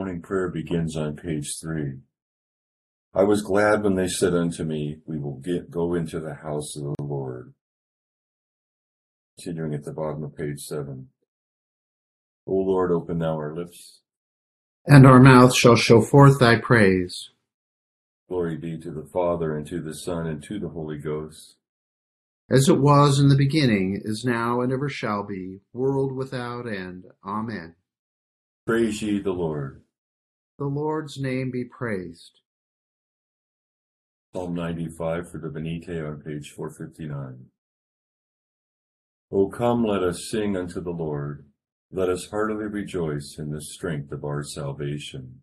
Morning 0.00 0.22
prayer 0.22 0.48
begins 0.48 0.96
on 0.96 1.14
page 1.14 1.58
three. 1.60 1.98
I 3.12 3.22
was 3.22 3.42
glad 3.42 3.82
when 3.82 3.96
they 3.96 4.08
said 4.08 4.32
unto 4.32 4.64
me, 4.64 4.96
We 5.04 5.18
will 5.18 5.36
get, 5.40 5.70
go 5.70 5.92
into 5.92 6.20
the 6.20 6.36
house 6.36 6.74
of 6.74 6.84
the 6.84 7.04
Lord. 7.04 7.52
Continuing 9.36 9.74
at 9.74 9.84
the 9.84 9.92
bottom 9.92 10.24
of 10.24 10.34
page 10.34 10.60
seven. 10.60 11.10
O 12.46 12.54
Lord, 12.54 12.90
open 12.90 13.18
thou 13.18 13.34
our 13.34 13.54
lips. 13.54 14.00
And 14.86 15.06
our 15.06 15.20
mouth 15.20 15.54
shall 15.54 15.76
show 15.76 16.00
forth 16.00 16.40
thy 16.40 16.56
praise. 16.56 17.28
Glory 18.26 18.56
be 18.56 18.78
to 18.78 18.90
the 18.90 19.06
Father, 19.12 19.54
and 19.54 19.66
to 19.66 19.82
the 19.82 19.94
Son, 19.94 20.26
and 20.26 20.42
to 20.44 20.58
the 20.58 20.70
Holy 20.70 20.96
Ghost. 20.96 21.56
As 22.50 22.70
it 22.70 22.80
was 22.80 23.20
in 23.20 23.28
the 23.28 23.36
beginning, 23.36 24.00
is 24.02 24.24
now, 24.24 24.62
and 24.62 24.72
ever 24.72 24.88
shall 24.88 25.24
be, 25.24 25.60
world 25.74 26.16
without 26.16 26.66
end. 26.66 27.04
Amen. 27.22 27.74
Praise 28.66 29.02
ye 29.02 29.20
the 29.20 29.32
Lord. 29.32 29.82
The 30.60 30.66
Lord's 30.66 31.18
name 31.18 31.50
be 31.50 31.64
praised. 31.64 32.40
Psalm 34.34 34.52
95 34.52 35.30
for 35.30 35.38
the 35.38 35.48
Venite 35.48 35.88
on 35.88 36.20
page 36.20 36.50
459. 36.50 37.46
O 39.32 39.48
come, 39.48 39.86
let 39.86 40.02
us 40.02 40.28
sing 40.30 40.58
unto 40.58 40.82
the 40.82 40.90
Lord. 40.90 41.46
Let 41.90 42.10
us 42.10 42.28
heartily 42.28 42.66
rejoice 42.66 43.36
in 43.38 43.50
the 43.50 43.62
strength 43.62 44.12
of 44.12 44.22
our 44.22 44.44
salvation. 44.44 45.40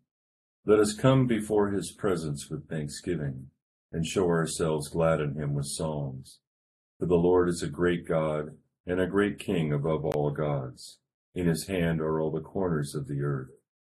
Let 0.67 0.77
us 0.77 0.93
come 0.93 1.25
before 1.25 1.71
his 1.71 1.91
presence 1.91 2.47
with 2.51 2.69
thanksgiving, 2.69 3.47
and 3.91 4.05
show 4.05 4.27
ourselves 4.27 4.87
glad 4.87 5.19
in 5.19 5.33
him 5.33 5.55
with 5.55 5.65
psalms. 5.65 6.41
For 6.99 7.07
the 7.07 7.15
Lord 7.15 7.49
is 7.49 7.63
a 7.63 7.67
great 7.67 8.07
God, 8.07 8.55
and 8.85 9.01
a 9.01 9.07
great 9.07 9.39
King 9.39 9.73
above 9.73 10.05
all 10.05 10.29
gods. 10.29 10.99
In 11.33 11.47
his 11.47 11.65
hand 11.65 12.01
are 12.01 12.21
all 12.21 12.29
the 12.29 12.39
corners 12.39 12.93
of 12.93 13.07
the 13.07 13.23
earth, 13.23 13.56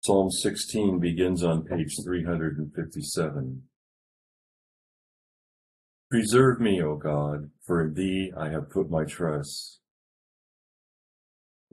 Psalm 0.00 0.30
16 0.30 1.00
begins 1.00 1.42
on 1.42 1.64
page 1.64 1.96
357. 2.04 3.62
Preserve 6.08 6.60
me, 6.60 6.80
O 6.80 6.96
God, 6.96 7.50
for 7.66 7.82
in 7.82 7.94
thee 7.94 8.32
I 8.36 8.48
have 8.48 8.70
put 8.70 8.90
my 8.90 9.04
trust. 9.04 9.80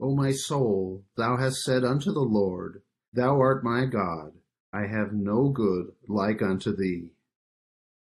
O 0.00 0.14
my 0.14 0.32
soul, 0.32 1.04
thou 1.16 1.36
hast 1.38 1.62
said 1.62 1.84
unto 1.84 2.12
the 2.12 2.20
Lord, 2.20 2.82
Thou 3.12 3.40
art 3.40 3.64
my 3.64 3.86
God, 3.86 4.32
I 4.72 4.86
have 4.86 5.12
no 5.12 5.48
good 5.48 5.92
like 6.08 6.42
unto 6.42 6.76
thee. 6.76 7.12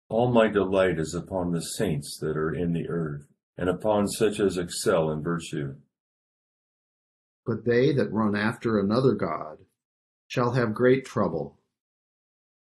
All 0.10 0.34
my 0.34 0.50
delight 0.50 1.00
is 1.00 1.14
upon 1.14 1.52
the 1.52 1.62
saints 1.62 2.18
that 2.20 2.36
are 2.36 2.54
in 2.54 2.74
the 2.74 2.90
earth, 2.90 3.28
and 3.58 3.70
upon 3.70 4.08
such 4.08 4.40
as 4.40 4.58
excel 4.58 5.12
in 5.12 5.22
virtue. 5.22 5.76
But 7.46 7.64
they 7.64 7.94
that 7.94 8.12
run 8.12 8.36
after 8.36 8.80
another 8.80 9.14
God 9.14 9.60
shall 10.30 10.52
have 10.52 10.76
great 10.76 11.04
trouble. 11.04 11.58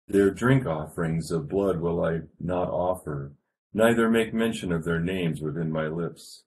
Their 0.10 0.32
drink 0.32 0.66
offerings 0.66 1.32
of 1.32 1.48
blood 1.48 1.80
will 1.80 2.04
I 2.04 2.20
not 2.40 2.68
offer, 2.68 3.32
neither 3.74 4.10
make 4.10 4.34
mention 4.34 4.74
of 4.74 4.84
their 4.84 5.00
names 5.00 5.42
within 5.42 5.72
my 5.72 5.88
lips. 5.88 6.44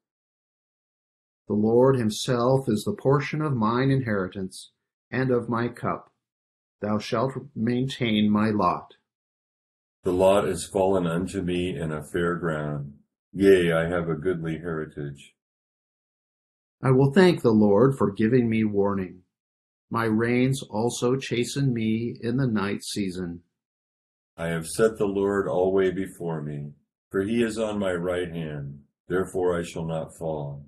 The 1.48 1.54
Lord 1.54 1.96
himself 1.96 2.68
is 2.68 2.84
the 2.84 2.92
portion 2.92 3.40
of 3.40 3.56
mine 3.56 3.90
inheritance 3.90 4.72
and 5.10 5.30
of 5.30 5.48
my 5.48 5.68
cup. 5.68 6.12
Thou 6.82 6.98
shalt 6.98 7.32
maintain 7.54 8.30
my 8.30 8.50
lot. 8.50 8.92
The 10.04 10.12
lot 10.12 10.46
is 10.46 10.66
fallen 10.66 11.06
unto 11.06 11.40
me 11.40 11.74
in 11.74 11.92
a 11.92 12.04
fair 12.04 12.34
ground. 12.34 12.92
Yea, 13.32 13.72
I 13.72 13.88
have 13.88 14.10
a 14.10 14.16
goodly 14.16 14.58
heritage. 14.58 15.34
I 16.82 16.90
will 16.90 17.10
thank 17.10 17.40
the 17.40 17.52
Lord 17.52 17.96
for 17.96 18.12
giving 18.12 18.50
me 18.50 18.64
warning. 18.64 19.22
My 19.90 20.04
reins 20.04 20.62
also 20.62 21.16
chasten 21.16 21.72
me 21.72 22.16
in 22.20 22.36
the 22.36 22.46
night 22.46 22.82
season. 22.82 23.42
I 24.36 24.48
have 24.48 24.66
set 24.66 24.98
the 24.98 25.06
Lord 25.06 25.48
alway 25.48 25.90
before 25.90 26.42
me, 26.42 26.72
for 27.10 27.22
he 27.22 27.42
is 27.42 27.58
on 27.58 27.78
my 27.78 27.92
right 27.92 28.30
hand, 28.30 28.80
therefore 29.08 29.56
I 29.58 29.62
shall 29.62 29.84
not 29.84 30.16
fall. 30.16 30.66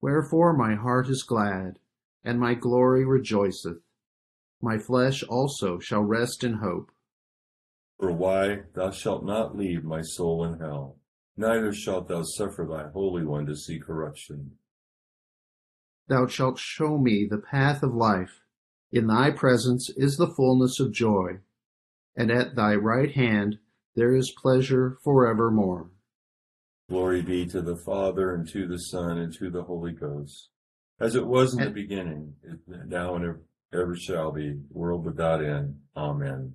Wherefore 0.00 0.52
my 0.56 0.76
heart 0.76 1.08
is 1.08 1.24
glad, 1.24 1.80
and 2.24 2.38
my 2.38 2.54
glory 2.54 3.04
rejoiceth. 3.04 3.78
My 4.62 4.78
flesh 4.78 5.22
also 5.24 5.78
shall 5.80 6.02
rest 6.02 6.44
in 6.44 6.54
hope. 6.54 6.92
For 7.98 8.12
why 8.12 8.62
thou 8.74 8.92
shalt 8.92 9.24
not 9.24 9.56
leave 9.56 9.82
my 9.82 10.02
soul 10.02 10.44
in 10.44 10.60
hell, 10.60 10.98
neither 11.36 11.72
shalt 11.72 12.06
thou 12.06 12.22
suffer 12.22 12.64
thy 12.64 12.90
Holy 12.90 13.24
One 13.24 13.46
to 13.46 13.56
see 13.56 13.80
corruption. 13.80 14.52
Thou 16.08 16.26
shalt 16.26 16.58
show 16.58 16.96
me 16.96 17.26
the 17.26 17.38
path 17.38 17.82
of 17.82 17.94
life. 17.94 18.40
In 18.90 19.06
thy 19.06 19.30
presence 19.30 19.90
is 19.96 20.16
the 20.16 20.32
fullness 20.34 20.80
of 20.80 20.92
joy, 20.92 21.40
and 22.16 22.30
at 22.30 22.56
thy 22.56 22.74
right 22.74 23.12
hand 23.12 23.58
there 23.94 24.14
is 24.14 24.34
pleasure 24.40 24.96
forevermore. 25.04 25.90
Glory 26.88 27.20
be 27.20 27.44
to 27.46 27.60
the 27.60 27.76
Father, 27.76 28.34
and 28.34 28.48
to 28.48 28.66
the 28.66 28.78
Son, 28.78 29.18
and 29.18 29.34
to 29.34 29.50
the 29.50 29.64
Holy 29.64 29.92
Ghost, 29.92 30.48
as 30.98 31.14
it 31.14 31.26
was 31.26 31.52
in 31.52 31.62
the 31.62 31.70
beginning, 31.70 32.34
now 32.66 33.14
and 33.16 33.36
ever 33.74 33.94
shall 33.94 34.32
be, 34.32 34.58
world 34.70 35.04
without 35.04 35.44
end. 35.44 35.76
Amen. 35.94 36.54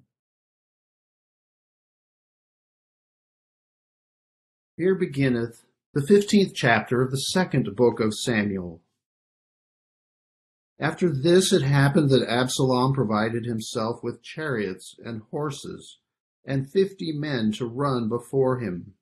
Here 4.76 4.96
beginneth 4.96 5.64
the 5.94 6.02
fifteenth 6.08 6.54
chapter 6.56 7.04
of 7.04 7.12
the 7.12 7.18
second 7.18 7.76
book 7.76 8.00
of 8.00 8.16
Samuel. 8.16 8.82
After 10.80 11.10
this 11.10 11.54
it 11.54 11.62
happened 11.62 12.10
that 12.10 12.28
Absalom 12.28 12.94
provided 12.94 13.46
himself 13.46 14.04
with 14.04 14.24
chariots 14.24 14.96
and 15.04 15.22
horses, 15.32 16.00
and 16.44 16.72
fifty 16.72 17.12
men 17.12 17.52
to 17.54 17.66
run 17.66 18.10
before 18.10 18.60
him. 18.60 18.96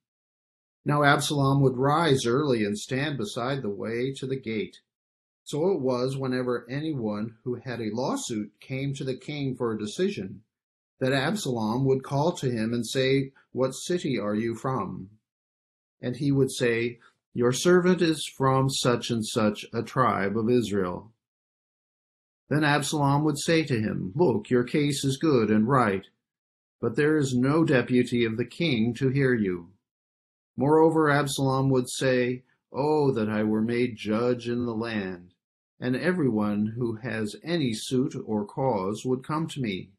Now 0.83 1.03
Absalom 1.03 1.61
would 1.61 1.77
rise 1.77 2.25
early 2.25 2.63
and 2.65 2.77
stand 2.77 3.17
beside 3.17 3.61
the 3.61 3.69
way 3.69 4.13
to 4.17 4.27
the 4.27 4.39
gate. 4.39 4.81
So 5.43 5.71
it 5.71 5.79
was 5.79 6.17
whenever 6.17 6.69
anyone 6.69 7.37
who 7.43 7.55
had 7.55 7.79
a 7.79 7.95
lawsuit 7.95 8.59
came 8.59 8.93
to 8.95 9.03
the 9.03 9.17
king 9.17 9.55
for 9.55 9.71
a 9.71 9.79
decision, 9.79 10.43
that 10.99 11.13
Absalom 11.13 11.85
would 11.85 12.03
call 12.03 12.33
to 12.33 12.51
him 12.51 12.73
and 12.73 12.85
say, 12.85 13.31
What 13.51 13.71
city 13.71 14.19
are 14.19 14.35
you 14.35 14.55
from? 14.55 15.09
and 16.01 16.17
he 16.17 16.31
would 16.31 16.51
say, 16.51 16.99
Your 17.33 17.51
servant 17.51 18.01
is 18.01 18.25
from 18.25 18.69
such 18.69 19.09
and 19.09 19.25
such 19.25 19.65
a 19.73 19.83
tribe 19.83 20.37
of 20.37 20.49
Israel. 20.49 21.13
Then 22.51 22.65
Absalom 22.65 23.23
would 23.23 23.39
say 23.39 23.63
to 23.63 23.79
him, 23.79 24.11
Look, 24.13 24.49
your 24.49 24.65
case 24.65 25.05
is 25.05 25.15
good 25.15 25.49
and 25.49 25.69
right, 25.69 26.05
but 26.81 26.97
there 26.97 27.15
is 27.15 27.33
no 27.33 27.63
deputy 27.63 28.25
of 28.25 28.35
the 28.35 28.43
king 28.43 28.93
to 28.95 29.07
hear 29.07 29.33
you. 29.33 29.69
Moreover, 30.57 31.09
Absalom 31.09 31.69
would 31.69 31.87
say, 31.89 32.43
Oh, 32.69 33.09
that 33.13 33.29
I 33.29 33.43
were 33.43 33.61
made 33.61 33.95
judge 33.95 34.49
in 34.49 34.65
the 34.65 34.75
land, 34.75 35.33
and 35.79 35.95
everyone 35.95 36.73
who 36.77 36.97
has 36.97 37.37
any 37.41 37.73
suit 37.73 38.17
or 38.25 38.43
cause 38.43 39.05
would 39.05 39.23
come 39.23 39.47
to 39.47 39.61
me. 39.61 39.91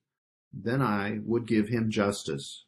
Then 0.53 0.83
I 0.83 1.21
would 1.25 1.47
give 1.47 1.69
him 1.69 1.91
justice. 1.91 2.67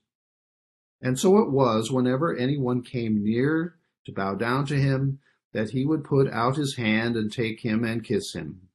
And 1.02 1.18
so 1.18 1.36
it 1.42 1.50
was, 1.50 1.92
whenever 1.92 2.34
anyone 2.34 2.80
came 2.80 3.22
near 3.22 3.76
to 4.06 4.12
bow 4.12 4.34
down 4.36 4.64
to 4.64 4.80
him, 4.80 5.18
that 5.52 5.72
he 5.72 5.84
would 5.84 6.04
put 6.04 6.26
out 6.30 6.56
his 6.56 6.76
hand 6.76 7.16
and 7.16 7.30
take 7.30 7.60
him 7.60 7.84
and 7.84 8.02
kiss 8.02 8.32
him. 8.32 8.70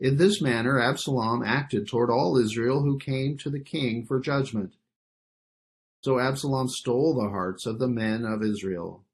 In 0.00 0.16
this 0.16 0.40
manner 0.40 0.78
Absalom 0.78 1.42
acted 1.42 1.86
toward 1.86 2.10
all 2.10 2.36
Israel 2.36 2.82
who 2.82 2.98
came 2.98 3.36
to 3.38 3.50
the 3.50 3.60
king 3.60 4.04
for 4.04 4.20
judgment. 4.20 4.74
So 6.02 6.18
Absalom 6.18 6.68
stole 6.68 7.14
the 7.14 7.30
hearts 7.30 7.66
of 7.66 7.78
the 7.78 7.88
men 7.88 8.24
of 8.24 8.42
Israel. 8.42 9.04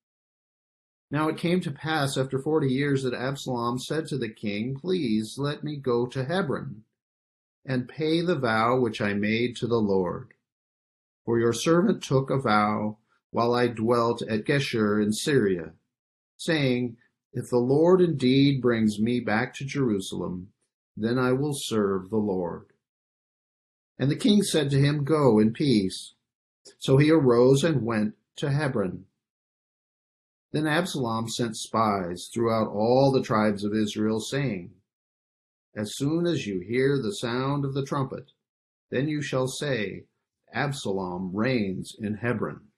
Now 1.11 1.29
it 1.29 1.39
came 1.39 1.61
to 1.61 1.71
pass 1.71 2.17
after 2.17 2.39
forty 2.39 2.69
years 2.69 3.03
that 3.03 3.15
Absalom 3.15 3.79
said 3.79 4.07
to 4.09 4.19
the 4.19 4.29
king, 4.29 4.75
Please 4.75 5.39
let 5.39 5.63
me 5.63 5.77
go 5.77 6.07
to 6.07 6.25
Hebron 6.25 6.85
and 7.65 7.89
pay 7.89 8.21
the 8.21 8.39
vow 8.39 8.79
which 8.79 9.01
I 9.01 9.15
made 9.15 9.57
to 9.57 9.67
the 9.67 9.81
Lord. 9.81 10.35
For 11.25 11.39
your 11.39 11.53
servant 11.53 12.03
took 12.03 12.31
a 12.31 12.39
vow 12.39 12.99
while 13.31 13.55
I 13.55 13.69
dwelt 13.69 14.23
at 14.23 14.45
Geshur 14.45 15.03
in 15.03 15.13
Syria, 15.13 15.73
saying, 16.37 16.97
If 17.33 17.49
the 17.49 17.59
Lord 17.59 18.01
indeed 18.01 18.61
brings 18.61 18.99
me 19.01 19.21
back 19.21 19.55
to 19.55 19.65
Jerusalem, 19.65 20.53
then 20.97 21.19
I 21.19 21.33
will 21.33 21.55
serve 21.55 22.11
the 22.11 22.17
Lord. 22.17 22.67
And 23.99 24.11
the 24.11 24.17
king 24.17 24.43
said 24.43 24.71
to 24.71 24.81
him, 24.81 25.05
Go 25.05 25.39
in 25.39 25.53
peace. 25.53 26.15
So 26.79 26.97
he 26.97 27.11
arose 27.11 27.65
and 27.65 27.85
went 27.85 28.15
to 28.37 28.51
Hebron. 28.51 29.07
Then 30.53 30.67
Absalom 30.67 31.29
sent 31.29 31.57
spies 31.57 32.31
throughout 32.33 32.69
all 32.69 33.11
the 33.11 33.23
tribes 33.23 33.65
of 33.65 33.75
Israel, 33.75 34.21
saying, 34.21 34.71
As 35.75 35.97
soon 35.97 36.27
as 36.27 36.47
you 36.47 36.61
hear 36.61 37.01
the 37.01 37.15
sound 37.15 37.65
of 37.65 37.75
the 37.75 37.85
trumpet, 37.85 38.31
then 38.91 39.09
you 39.09 39.21
shall 39.21 39.49
say, 39.49 40.05
Absalom 40.53 41.35
reigns 41.35 41.97
in 41.99 42.15
Hebron. 42.15 42.69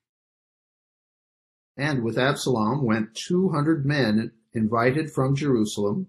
And 1.77 2.03
with 2.03 2.17
Absalom 2.17 2.83
went 2.83 3.15
two 3.15 3.51
hundred 3.51 3.85
men 3.85 4.33
invited 4.55 5.11
from 5.11 5.37
Jerusalem, 5.37 6.09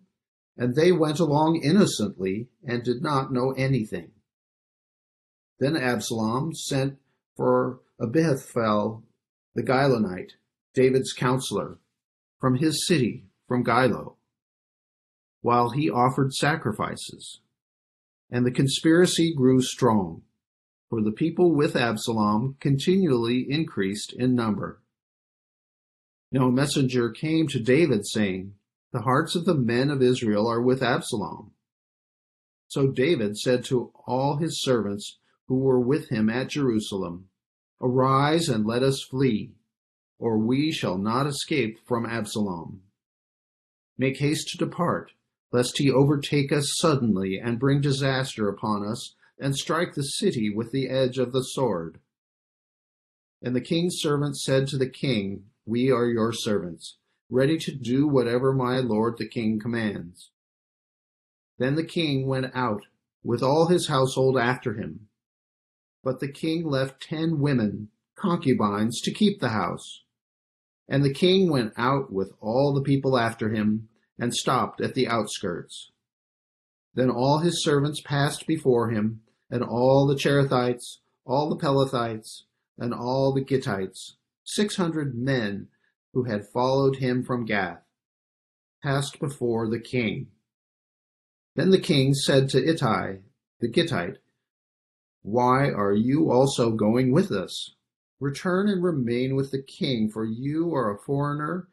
and 0.57 0.75
they 0.75 0.91
went 0.91 1.19
along 1.19 1.61
innocently 1.63 2.47
and 2.65 2.83
did 2.83 3.01
not 3.01 3.31
know 3.31 3.51
anything. 3.51 4.11
Then 5.59 5.77
Absalom 5.77 6.53
sent 6.53 6.97
for 7.35 7.79
Ahithophel 7.99 9.03
the 9.55 9.63
Gilonite, 9.63 10.33
David's 10.73 11.13
counselor, 11.13 11.79
from 12.39 12.55
his 12.55 12.85
city, 12.85 13.25
from 13.47 13.63
Gilo, 13.63 14.15
while 15.41 15.71
he 15.71 15.89
offered 15.89 16.33
sacrifices. 16.33 17.41
And 18.29 18.45
the 18.45 18.51
conspiracy 18.51 19.33
grew 19.33 19.61
strong, 19.61 20.23
for 20.89 21.01
the 21.01 21.11
people 21.11 21.55
with 21.55 21.75
Absalom 21.75 22.57
continually 22.59 23.45
increased 23.49 24.13
in 24.13 24.35
number. 24.35 24.81
Now 26.31 26.47
a 26.47 26.51
messenger 26.51 27.09
came 27.09 27.47
to 27.47 27.59
David, 27.59 28.05
saying, 28.05 28.53
The 28.93 29.01
hearts 29.01 29.35
of 29.35 29.45
the 29.45 29.55
men 29.55 29.89
of 29.89 30.01
Israel 30.01 30.47
are 30.47 30.61
with 30.61 30.81
Absalom. 30.81 31.51
So 32.67 32.87
David 32.87 33.37
said 33.37 33.63
to 33.65 33.91
all 34.05 34.37
his 34.37 34.61
servants 34.61 35.19
who 35.47 35.59
were 35.59 35.79
with 35.79 36.09
him 36.09 36.29
at 36.29 36.49
Jerusalem, 36.49 37.29
Arise 37.81 38.49
and 38.49 38.65
let 38.65 38.83
us 38.83 39.03
flee, 39.03 39.53
or 40.19 40.37
we 40.37 40.71
shall 40.71 40.97
not 40.97 41.27
escape 41.27 41.77
from 41.87 42.05
Absalom. 42.05 42.81
Make 43.97 44.17
haste 44.17 44.49
to 44.49 44.57
depart, 44.57 45.11
lest 45.51 45.77
he 45.77 45.91
overtake 45.91 46.51
us 46.51 46.73
suddenly 46.77 47.39
and 47.39 47.59
bring 47.59 47.81
disaster 47.81 48.47
upon 48.47 48.85
us 48.85 49.15
and 49.39 49.55
strike 49.55 49.93
the 49.93 50.03
city 50.03 50.49
with 50.49 50.71
the 50.71 50.89
edge 50.89 51.17
of 51.17 51.31
the 51.31 51.43
sword. 51.43 51.99
And 53.41 53.55
the 53.55 53.61
king's 53.61 53.97
servants 53.99 54.43
said 54.43 54.67
to 54.67 54.77
the 54.77 54.89
king, 54.89 55.45
We 55.65 55.91
are 55.91 56.07
your 56.07 56.33
servants, 56.33 56.97
ready 57.29 57.57
to 57.57 57.71
do 57.71 58.07
whatever 58.07 58.53
my 58.53 58.77
lord 58.77 59.17
the 59.17 59.27
king 59.27 59.59
commands. 59.59 60.31
Then 61.57 61.75
the 61.75 61.83
king 61.83 62.27
went 62.27 62.51
out 62.55 62.83
with 63.23 63.43
all 63.43 63.67
his 63.67 63.87
household 63.87 64.37
after 64.37 64.73
him. 64.73 65.07
But 66.03 66.19
the 66.19 66.31
king 66.31 66.65
left 66.65 67.01
ten 67.01 67.39
women, 67.39 67.89
concubines, 68.15 69.01
to 69.01 69.11
keep 69.11 69.39
the 69.39 69.49
house. 69.49 70.03
And 70.87 71.03
the 71.03 71.13
king 71.13 71.49
went 71.49 71.73
out 71.75 72.13
with 72.13 72.31
all 72.39 72.73
the 72.73 72.81
people 72.81 73.17
after 73.17 73.49
him, 73.49 73.89
and 74.19 74.33
stopped 74.33 74.81
at 74.81 74.95
the 74.95 75.07
outskirts. 75.07 75.91
Then 76.95 77.09
all 77.09 77.39
his 77.39 77.63
servants 77.63 78.01
passed 78.01 78.47
before 78.47 78.89
him, 78.89 79.21
and 79.51 79.63
all 79.63 80.07
the 80.07 80.15
Cherethites, 80.15 80.99
all 81.25 81.49
the 81.49 81.57
Pelethites, 81.57 82.43
and 82.77 82.93
all 82.93 83.33
the 83.33 83.43
Gittites, 83.43 84.13
six 84.43 84.77
hundred 84.77 85.15
men 85.15 85.67
who 86.17 86.23
had 86.23 86.47
followed 86.47 86.95
him 86.95 87.23
from 87.23 87.45
Gath, 87.45 87.83
passed 88.81 89.19
before 89.19 89.69
the 89.69 89.79
king. 89.79 90.29
Then 91.55 91.69
the 91.69 91.79
king 91.79 92.15
said 92.15 92.49
to 92.49 92.67
Ittai 92.67 93.19
the 93.59 93.67
Gittite, 93.67 94.17
Why 95.21 95.69
are 95.69 95.93
you 95.93 96.31
also 96.31 96.71
going 96.71 97.11
with 97.11 97.31
us? 97.31 97.75
Return 98.19 98.67
and 98.67 98.83
remain 98.83 99.35
with 99.35 99.51
the 99.51 99.61
king, 99.61 100.09
for 100.09 100.25
you 100.25 100.73
are 100.73 100.91
a 100.91 100.97
foreigner 100.97 101.67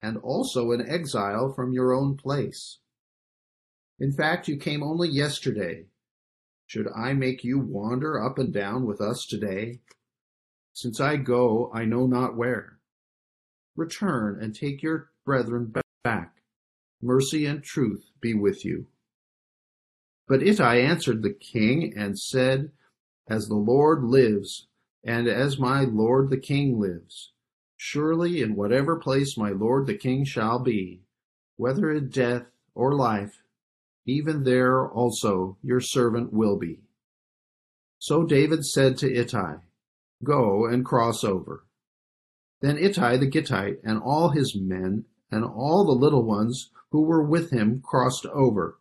and 0.00 0.16
also 0.16 0.72
an 0.72 0.88
exile 0.88 1.52
from 1.52 1.74
your 1.74 1.92
own 1.92 2.16
place. 2.16 2.78
In 3.98 4.12
fact, 4.12 4.48
you 4.48 4.56
came 4.56 4.82
only 4.82 5.10
yesterday 5.10 5.84
should 6.64 6.88
I 6.96 7.12
make 7.12 7.44
you 7.44 7.58
wander 7.58 8.18
up 8.24 8.38
and 8.38 8.50
down 8.50 8.86
with 8.86 9.02
us 9.02 9.26
today? 9.28 9.80
Since 10.72 11.00
I 11.00 11.16
go, 11.16 11.70
I 11.74 11.84
know 11.84 12.06
not 12.06 12.34
where. 12.34 12.79
Return 13.76 14.38
and 14.42 14.54
take 14.54 14.82
your 14.82 15.10
brethren 15.24 15.72
back. 16.04 16.36
Mercy 17.02 17.46
and 17.46 17.62
truth 17.62 18.10
be 18.20 18.34
with 18.34 18.64
you. 18.64 18.86
But 20.28 20.42
Ittai 20.42 20.76
answered 20.76 21.22
the 21.22 21.32
king 21.32 21.92
and 21.96 22.18
said, 22.18 22.72
As 23.28 23.48
the 23.48 23.56
Lord 23.56 24.04
lives, 24.04 24.68
and 25.02 25.26
as 25.26 25.58
my 25.58 25.84
lord 25.84 26.30
the 26.30 26.36
king 26.36 26.78
lives, 26.78 27.32
surely 27.76 28.42
in 28.42 28.54
whatever 28.54 28.96
place 28.96 29.36
my 29.36 29.50
lord 29.50 29.86
the 29.86 29.96
king 29.96 30.24
shall 30.24 30.58
be, 30.58 31.00
whether 31.56 31.90
in 31.90 32.10
death 32.10 32.44
or 32.74 32.94
life, 32.94 33.42
even 34.06 34.44
there 34.44 34.86
also 34.88 35.56
your 35.62 35.80
servant 35.80 36.32
will 36.32 36.58
be. 36.58 36.80
So 37.98 38.24
David 38.24 38.64
said 38.64 38.98
to 38.98 39.12
Ittai, 39.12 39.56
Go 40.22 40.66
and 40.66 40.84
cross 40.84 41.24
over. 41.24 41.64
Then 42.60 42.76
Ittai 42.76 43.16
the 43.16 43.26
Gittite 43.26 43.80
and 43.82 43.98
all 43.98 44.30
his 44.30 44.54
men 44.54 45.06
and 45.30 45.44
all 45.44 45.84
the 45.84 45.92
little 45.92 46.24
ones 46.24 46.70
who 46.90 47.02
were 47.02 47.22
with 47.22 47.50
him 47.50 47.80
crossed 47.80 48.26
over. 48.26 48.78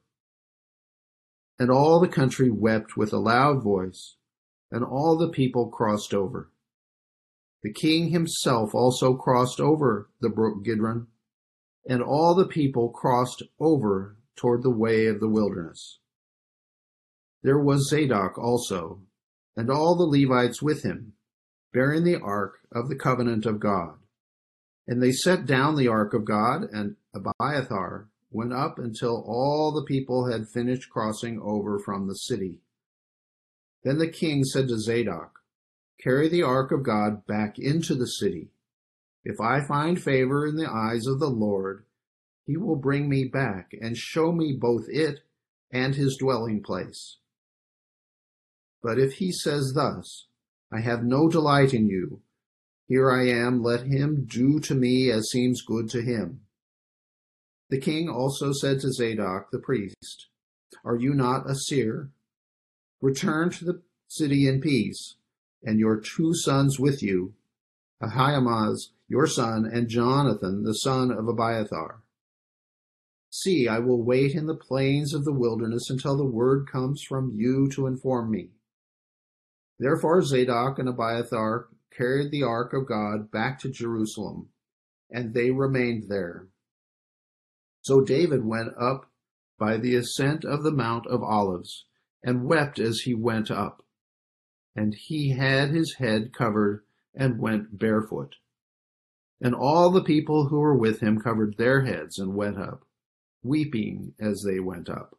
And 1.57 1.69
all 1.69 1.99
the 1.99 2.07
country 2.07 2.49
wept 2.49 2.97
with 2.97 3.13
a 3.13 3.19
loud 3.19 3.63
voice, 3.63 4.15
and 4.71 4.83
all 4.83 5.17
the 5.17 5.29
people 5.29 5.69
crossed 5.69 6.13
over. 6.13 6.51
The 7.63 7.73
king 7.73 8.09
himself 8.09 8.73
also 8.73 9.15
crossed 9.15 9.59
over 9.59 10.09
the 10.21 10.29
brook 10.29 10.63
Kidron, 10.63 11.07
and 11.87 12.01
all 12.01 12.33
the 12.33 12.47
people 12.47 12.89
crossed 12.89 13.43
over 13.59 14.17
toward 14.35 14.63
the 14.63 14.69
way 14.69 15.07
of 15.07 15.19
the 15.19 15.27
wilderness. 15.27 15.99
There 17.43 17.59
was 17.59 17.89
Zadok 17.89 18.37
also, 18.37 19.01
and 19.55 19.69
all 19.69 19.95
the 19.95 20.05
Levites 20.05 20.61
with 20.61 20.83
him, 20.83 21.13
bearing 21.73 22.03
the 22.03 22.19
ark 22.19 22.59
of 22.71 22.89
the 22.89 22.95
covenant 22.95 23.45
of 23.45 23.59
God. 23.59 23.95
And 24.87 25.01
they 25.01 25.11
set 25.11 25.45
down 25.45 25.75
the 25.75 25.87
ark 25.87 26.13
of 26.13 26.25
God, 26.25 26.63
and 26.63 26.95
Abiathar 27.13 28.09
went 28.31 28.53
up 28.53 28.79
until 28.79 29.23
all 29.27 29.71
the 29.71 29.85
people 29.85 30.31
had 30.31 30.47
finished 30.47 30.89
crossing 30.89 31.39
over 31.39 31.79
from 31.79 32.07
the 32.07 32.15
city. 32.15 32.61
Then 33.83 33.97
the 33.97 34.07
king 34.07 34.43
said 34.43 34.67
to 34.67 34.79
Zadok, 34.79 35.39
Carry 36.01 36.29
the 36.29 36.43
ark 36.43 36.71
of 36.71 36.83
God 36.83 37.25
back 37.27 37.59
into 37.59 37.93
the 37.95 38.07
city. 38.07 38.51
If 39.23 39.39
I 39.41 39.61
find 39.61 40.01
favor 40.01 40.47
in 40.47 40.55
the 40.55 40.69
eyes 40.69 41.05
of 41.05 41.19
the 41.19 41.29
Lord, 41.29 41.85
he 42.45 42.57
will 42.57 42.77
bring 42.77 43.09
me 43.09 43.25
back 43.25 43.73
and 43.79 43.97
show 43.97 44.31
me 44.31 44.57
both 44.59 44.85
it 44.87 45.19
and 45.71 45.93
his 45.93 46.17
dwelling 46.17 46.63
place. 46.63 47.17
But 48.81 48.97
if 48.97 49.13
he 49.13 49.31
says 49.31 49.73
thus, 49.75 50.25
I 50.71 50.81
have 50.81 51.03
no 51.03 51.29
delight 51.29 51.73
in 51.73 51.87
you, 51.87 52.21
here 52.89 53.11
I 53.11 53.27
am, 53.27 53.61
let 53.61 53.85
him 53.85 54.25
do 54.25 54.59
to 54.61 54.73
me 54.73 55.11
as 55.11 55.29
seems 55.29 55.61
good 55.61 55.89
to 55.91 56.01
him. 56.01 56.41
The 57.69 57.77
king 57.77 58.09
also 58.09 58.51
said 58.51 58.79
to 58.79 58.91
Zadok 58.91 59.51
the 59.51 59.59
priest, 59.59 60.27
Are 60.83 60.95
you 60.95 61.13
not 61.13 61.47
a 61.47 61.53
seer? 61.53 62.09
Return 62.99 63.51
to 63.51 63.65
the 63.65 63.81
city 64.07 64.47
in 64.47 64.59
peace, 64.59 65.17
and 65.63 65.79
your 65.79 65.97
two 65.97 66.33
sons 66.33 66.79
with 66.79 67.03
you, 67.03 67.35
Ahimaaz 68.01 68.89
your 69.07 69.27
son, 69.27 69.65
and 69.65 69.87
Jonathan 69.87 70.63
the 70.63 70.73
son 70.73 71.11
of 71.11 71.27
Abiathar. 71.27 72.01
See, 73.31 73.67
I 73.67 73.79
will 73.79 74.01
wait 74.01 74.33
in 74.33 74.47
the 74.47 74.55
plains 74.55 75.13
of 75.13 75.25
the 75.25 75.33
wilderness 75.33 75.89
until 75.89 76.17
the 76.17 76.25
word 76.25 76.67
comes 76.67 77.03
from 77.07 77.31
you 77.35 77.69
to 77.69 77.87
inform 77.87 78.31
me. 78.31 78.49
Therefore 79.79 80.21
Zadok 80.21 80.77
and 80.77 80.89
Abiathar 80.89 81.69
carried 81.95 82.31
the 82.31 82.43
ark 82.43 82.73
of 82.73 82.87
God 82.87 83.31
back 83.31 83.59
to 83.59 83.69
Jerusalem, 83.69 84.49
and 85.09 85.33
they 85.33 85.51
remained 85.51 86.09
there. 86.09 86.47
So 87.81 88.01
David 88.01 88.45
went 88.45 88.73
up 88.79 89.09
by 89.57 89.77
the 89.77 89.95
ascent 89.95 90.43
of 90.45 90.63
the 90.63 90.71
Mount 90.71 91.07
of 91.07 91.23
Olives, 91.23 91.85
and 92.23 92.45
wept 92.45 92.79
as 92.79 93.01
he 93.01 93.13
went 93.13 93.49
up. 93.49 93.85
And 94.75 94.93
he 94.93 95.31
had 95.31 95.69
his 95.69 95.95
head 95.95 96.33
covered 96.33 96.83
and 97.15 97.39
went 97.39 97.79
barefoot. 97.79 98.35
And 99.41 99.55
all 99.55 99.89
the 99.89 100.03
people 100.03 100.47
who 100.47 100.59
were 100.59 100.77
with 100.77 100.99
him 100.99 101.19
covered 101.19 101.57
their 101.57 101.85
heads 101.85 102.19
and 102.19 102.35
went 102.35 102.57
up, 102.57 102.85
weeping 103.41 104.13
as 104.19 104.43
they 104.45 104.59
went 104.59 104.89
up. 104.89 105.17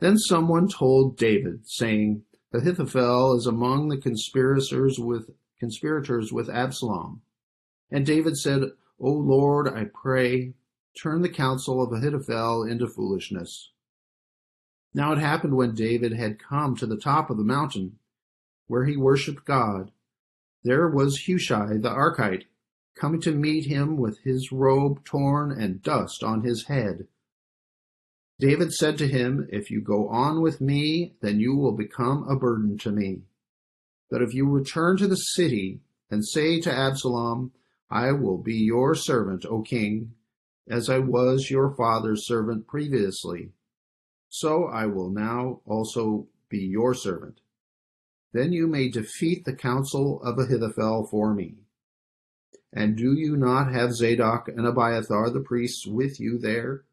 Then 0.00 0.16
someone 0.16 0.68
told 0.68 1.18
David, 1.18 1.68
saying, 1.68 2.22
Ahithophel 2.52 3.34
is 3.34 3.46
among 3.46 3.88
the 3.88 3.98
conspirators 3.98 4.98
with 4.98 5.30
conspirators 5.58 6.32
with 6.32 6.48
Absalom. 6.48 7.20
And 7.90 8.06
David 8.06 8.36
said, 8.38 8.62
O 8.98 9.10
Lord, 9.10 9.68
I 9.68 9.84
pray, 9.84 10.54
turn 10.96 11.22
the 11.22 11.28
counsel 11.28 11.82
of 11.82 11.92
Ahithophel 11.92 12.64
into 12.64 12.86
foolishness. 12.86 13.70
Now 14.94 15.12
it 15.12 15.18
happened 15.18 15.56
when 15.56 15.74
David 15.74 16.14
had 16.14 16.38
come 16.38 16.74
to 16.76 16.86
the 16.86 16.96
top 16.96 17.28
of 17.30 17.36
the 17.36 17.44
mountain, 17.44 17.98
where 18.66 18.84
he 18.84 18.96
worshipped 18.96 19.44
God, 19.44 19.92
there 20.64 20.88
was 20.88 21.26
Hushai 21.26 21.76
the 21.76 21.90
Archite, 21.90 22.44
coming 22.94 23.20
to 23.20 23.32
meet 23.34 23.66
him 23.66 23.96
with 23.96 24.18
his 24.20 24.50
robe 24.50 25.04
torn 25.04 25.52
and 25.52 25.82
dust 25.82 26.24
on 26.24 26.42
his 26.42 26.64
head. 26.64 27.06
David 28.40 28.72
said 28.72 28.98
to 28.98 29.08
him, 29.08 29.48
If 29.50 29.70
you 29.70 29.80
go 29.80 30.08
on 30.08 30.40
with 30.40 30.60
me, 30.60 31.14
then 31.20 31.40
you 31.40 31.56
will 31.56 31.72
become 31.72 32.28
a 32.28 32.36
burden 32.36 32.78
to 32.78 32.92
me. 32.92 33.22
But 34.10 34.22
if 34.22 34.32
you 34.32 34.48
return 34.48 34.96
to 34.98 35.08
the 35.08 35.16
city 35.16 35.80
and 36.10 36.26
say 36.26 36.60
to 36.60 36.72
Absalom, 36.72 37.52
I 37.90 38.12
will 38.12 38.38
be 38.38 38.54
your 38.54 38.94
servant, 38.94 39.44
O 39.44 39.62
king, 39.62 40.12
as 40.68 40.88
I 40.88 40.98
was 40.98 41.50
your 41.50 41.74
father's 41.74 42.26
servant 42.26 42.66
previously, 42.66 43.52
so 44.28 44.66
I 44.66 44.86
will 44.86 45.10
now 45.10 45.62
also 45.64 46.28
be 46.48 46.58
your 46.58 46.94
servant. 46.94 47.40
Then 48.32 48.52
you 48.52 48.66
may 48.66 48.88
defeat 48.88 49.44
the 49.44 49.54
counsel 49.54 50.22
of 50.22 50.38
Ahithophel 50.38 51.08
for 51.10 51.34
me. 51.34 51.56
And 52.72 52.96
do 52.96 53.14
you 53.14 53.36
not 53.36 53.72
have 53.72 53.94
Zadok 53.94 54.48
and 54.48 54.66
Abiathar 54.66 55.30
the 55.30 55.40
priests 55.40 55.86
with 55.86 56.20
you 56.20 56.38
there? 56.38 56.84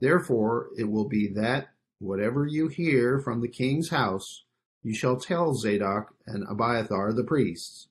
Therefore 0.00 0.68
it 0.76 0.90
will 0.90 1.08
be 1.08 1.28
that 1.34 1.68
whatever 1.98 2.46
you 2.46 2.68
hear 2.68 3.20
from 3.20 3.40
the 3.40 3.48
king's 3.48 3.90
house, 3.90 4.44
you 4.82 4.94
shall 4.94 5.16
tell 5.16 5.54
Zadok 5.54 6.14
and 6.26 6.44
Abiathar 6.48 7.12
the 7.12 7.24
priests. 7.24 7.88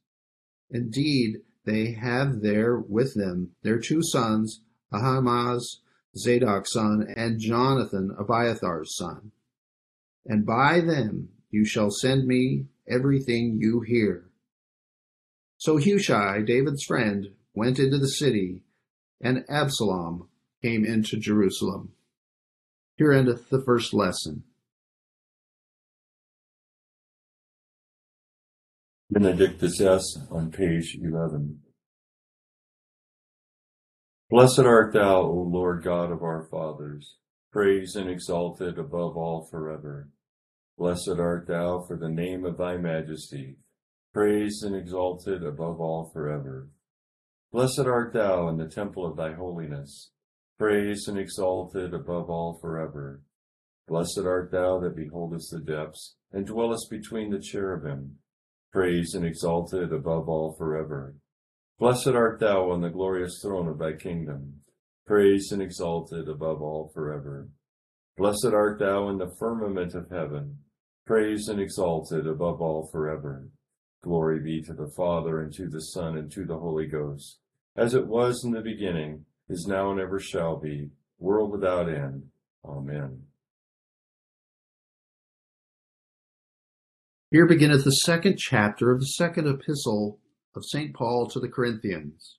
Indeed, 0.70 1.42
they 1.66 1.92
have 1.94 2.42
there 2.42 2.78
with 2.78 3.16
them 3.16 3.52
their 3.64 3.80
two 3.80 4.02
sons, 4.04 4.62
Ahimaaz, 4.94 5.82
Zadok's 6.18 6.72
son, 6.74 7.06
and 7.16 7.40
Jonathan, 7.40 8.16
Abiathar's 8.18 8.96
son. 8.96 9.32
And 10.26 10.46
by 10.46 10.80
them 10.80 11.30
you 11.50 11.66
shall 11.66 11.92
send 11.92 12.26
me 12.26 12.66
everything 12.88 13.58
you 13.60 13.82
hear. 13.82 14.30
So 15.58 15.78
Hushai, 15.78 16.42
David's 16.42 16.84
friend, 16.84 17.30
went 17.54 17.80
into 17.80 17.98
the 17.98 18.08
city, 18.08 18.62
and 19.22 19.46
Absalom 19.50 20.28
came 20.64 20.86
into 20.86 21.18
Jerusalem. 21.18 21.92
Here 22.98 23.12
endeth 23.12 23.50
the 23.50 23.62
first 23.62 23.94
lesson. 23.94 24.44
Benedictus 29.12 29.80
es 29.80 30.18
on 30.32 30.52
page 30.52 30.98
11. 31.02 31.60
Blessed 34.30 34.60
art 34.62 34.92
thou, 34.94 35.22
O 35.22 35.48
Lord 35.48 35.84
God 35.84 36.12
of 36.12 36.24
our 36.24 36.48
fathers, 36.50 37.18
praised 37.52 37.96
and 37.96 38.10
exalted 38.10 38.80
above 38.80 39.16
all 39.16 39.48
forever. 39.52 40.10
Blessed 40.78 41.20
art 41.20 41.48
thou 41.48 41.86
for 41.88 41.96
the 41.96 42.10
name 42.10 42.44
of 42.44 42.58
thy 42.58 42.76
majesty, 42.78 43.58
praised 44.14 44.64
and 44.64 44.76
exalted 44.76 45.44
above 45.44 45.80
all 45.80 46.10
forever. 46.12 46.68
Blessed 47.52 47.86
art 47.86 48.12
thou 48.12 48.50
in 48.50 48.58
the 48.58 48.68
temple 48.68 49.06
of 49.06 49.16
thy 49.16 49.34
holiness, 49.34 50.12
praised 50.58 51.10
and 51.10 51.18
exalted 51.18 51.94
above 51.94 52.30
all 52.30 52.58
forever. 52.62 53.22
Blessed 53.88 54.22
art 54.26 54.52
thou 54.52 54.80
that 54.80 54.96
beholdest 54.96 55.52
the 55.52 55.60
depths, 55.60 56.16
and 56.32 56.46
dwellest 56.46 56.90
between 56.90 57.30
the 57.30 57.40
cherubim, 57.40 58.18
praised 58.72 59.16
and 59.16 59.26
exalted 59.26 59.92
above 59.92 60.28
all 60.28 60.56
forever. 60.58 61.16
Blessed 61.78 62.08
art 62.08 62.40
thou 62.40 62.72
on 62.72 62.82
the 62.82 62.90
glorious 62.90 63.40
throne 63.42 63.68
of 63.68 63.78
thy 63.78 63.94
kingdom, 63.94 64.62
praised 65.06 65.52
and 65.52 65.62
exalted 65.62 66.28
above 66.28 66.62
all 66.62 66.90
forever. 66.94 67.50
Blessed 68.18 68.54
art 68.54 68.80
thou 68.80 69.10
in 69.10 69.18
the 69.18 69.36
firmament 69.38 69.94
of 69.94 70.10
heaven, 70.10 70.60
praised 71.06 71.50
and 71.50 71.60
exalted 71.60 72.26
above 72.26 72.62
all 72.62 72.88
forever. 72.92 73.50
Glory 74.02 74.40
be 74.40 74.62
to 74.62 74.74
the 74.74 74.92
Father, 74.96 75.42
and 75.42 75.54
to 75.54 75.68
the 75.68 75.82
Son, 75.82 76.18
and 76.18 76.32
to 76.32 76.46
the 76.46 76.58
Holy 76.58 76.88
Ghost, 76.88 77.40
as 77.76 77.94
it 77.94 78.08
was 78.08 78.44
in 78.44 78.52
the 78.52 78.62
beginning, 78.62 79.26
is 79.50 79.68
now, 79.68 79.92
and 79.92 80.00
ever 80.00 80.20
shall 80.20 80.58
be, 80.58 80.90
world 81.20 81.52
without 81.52 81.90
end. 81.90 82.30
Amen. 82.64 83.24
Here 87.32 87.46
beginneth 87.46 87.84
the 87.84 87.92
second 87.92 88.38
chapter 88.38 88.92
of 88.92 89.00
the 89.00 89.08
second 89.08 89.48
epistle 89.48 90.20
of 90.56 90.66
St. 90.66 90.94
Paul 90.94 91.28
to 91.28 91.40
the 91.40 91.50
Corinthians. 91.50 92.38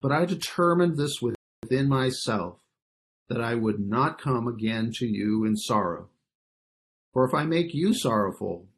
But 0.00 0.12
I 0.12 0.24
determined 0.24 0.96
this 0.96 1.20
within 1.20 1.88
myself, 1.88 2.58
that 3.28 3.40
I 3.40 3.54
would 3.54 3.80
not 3.80 4.20
come 4.20 4.46
again 4.46 4.92
to 4.96 5.06
you 5.06 5.44
in 5.44 5.56
sorrow. 5.56 6.08
For 7.12 7.24
if 7.24 7.34
I 7.34 7.44
make 7.44 7.74
you 7.74 7.94
sorrowful, 7.94 8.68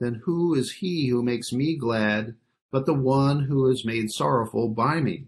then 0.00 0.22
who 0.24 0.54
is 0.54 0.72
he 0.72 1.08
who 1.08 1.22
makes 1.22 1.52
me 1.52 1.76
glad 1.76 2.36
but 2.70 2.84
the 2.84 2.94
one 2.94 3.44
who 3.44 3.68
is 3.70 3.84
made 3.84 4.10
sorrowful 4.10 4.68
by 4.68 5.00
me? 5.00 5.26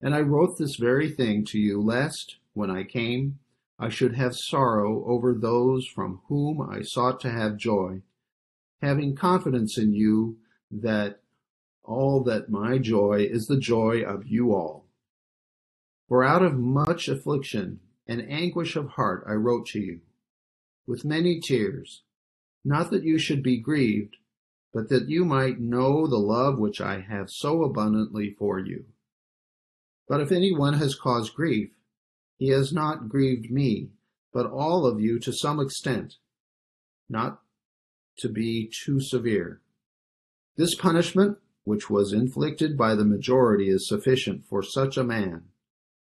And 0.00 0.14
I 0.14 0.20
wrote 0.20 0.58
this 0.58 0.76
very 0.76 1.10
thing 1.10 1.44
to 1.46 1.58
you, 1.58 1.80
lest, 1.82 2.36
when 2.54 2.70
I 2.70 2.84
came, 2.84 3.40
I 3.78 3.88
should 3.88 4.14
have 4.14 4.34
sorrow 4.36 5.04
over 5.06 5.34
those 5.34 5.86
from 5.86 6.20
whom 6.28 6.60
I 6.60 6.82
sought 6.82 7.20
to 7.20 7.30
have 7.30 7.56
joy, 7.56 8.02
having 8.80 9.16
confidence 9.16 9.76
in 9.76 9.92
you 9.92 10.38
that 10.70 11.20
all 11.82 12.22
that 12.24 12.50
my 12.50 12.78
joy 12.78 13.26
is 13.28 13.46
the 13.46 13.58
joy 13.58 14.02
of 14.02 14.26
you 14.26 14.52
all. 14.52 14.84
For 16.08 16.24
out 16.24 16.42
of 16.42 16.58
much 16.58 17.08
affliction 17.08 17.80
and 18.06 18.22
anguish 18.30 18.76
of 18.76 18.90
heart 18.90 19.24
I 19.28 19.32
wrote 19.32 19.66
to 19.68 19.80
you 19.80 20.00
with 20.86 21.04
many 21.04 21.38
tears, 21.38 22.02
not 22.64 22.90
that 22.90 23.04
you 23.04 23.18
should 23.18 23.42
be 23.42 23.58
grieved, 23.58 24.16
but 24.72 24.88
that 24.88 25.08
you 25.08 25.24
might 25.24 25.60
know 25.60 26.06
the 26.06 26.18
love 26.18 26.58
which 26.58 26.80
I 26.80 27.00
have 27.00 27.30
so 27.30 27.62
abundantly 27.62 28.34
for 28.38 28.58
you. 28.58 28.86
But 30.08 30.20
if 30.20 30.32
anyone 30.32 30.74
has 30.74 30.94
caused 30.94 31.34
grief, 31.34 31.70
he 32.38 32.48
has 32.48 32.72
not 32.72 33.08
grieved 33.08 33.50
me, 33.50 33.90
but 34.32 34.46
all 34.46 34.86
of 34.86 35.00
you 35.00 35.18
to 35.20 35.32
some 35.32 35.60
extent, 35.60 36.16
not 37.08 37.42
to 38.18 38.28
be 38.28 38.70
too 38.84 39.00
severe. 39.00 39.60
This 40.56 40.74
punishment, 40.74 41.38
which 41.64 41.90
was 41.90 42.12
inflicted 42.12 42.76
by 42.76 42.94
the 42.94 43.04
majority, 43.04 43.68
is 43.68 43.86
sufficient 43.86 44.46
for 44.46 44.62
such 44.62 44.96
a 44.96 45.04
man, 45.04 45.44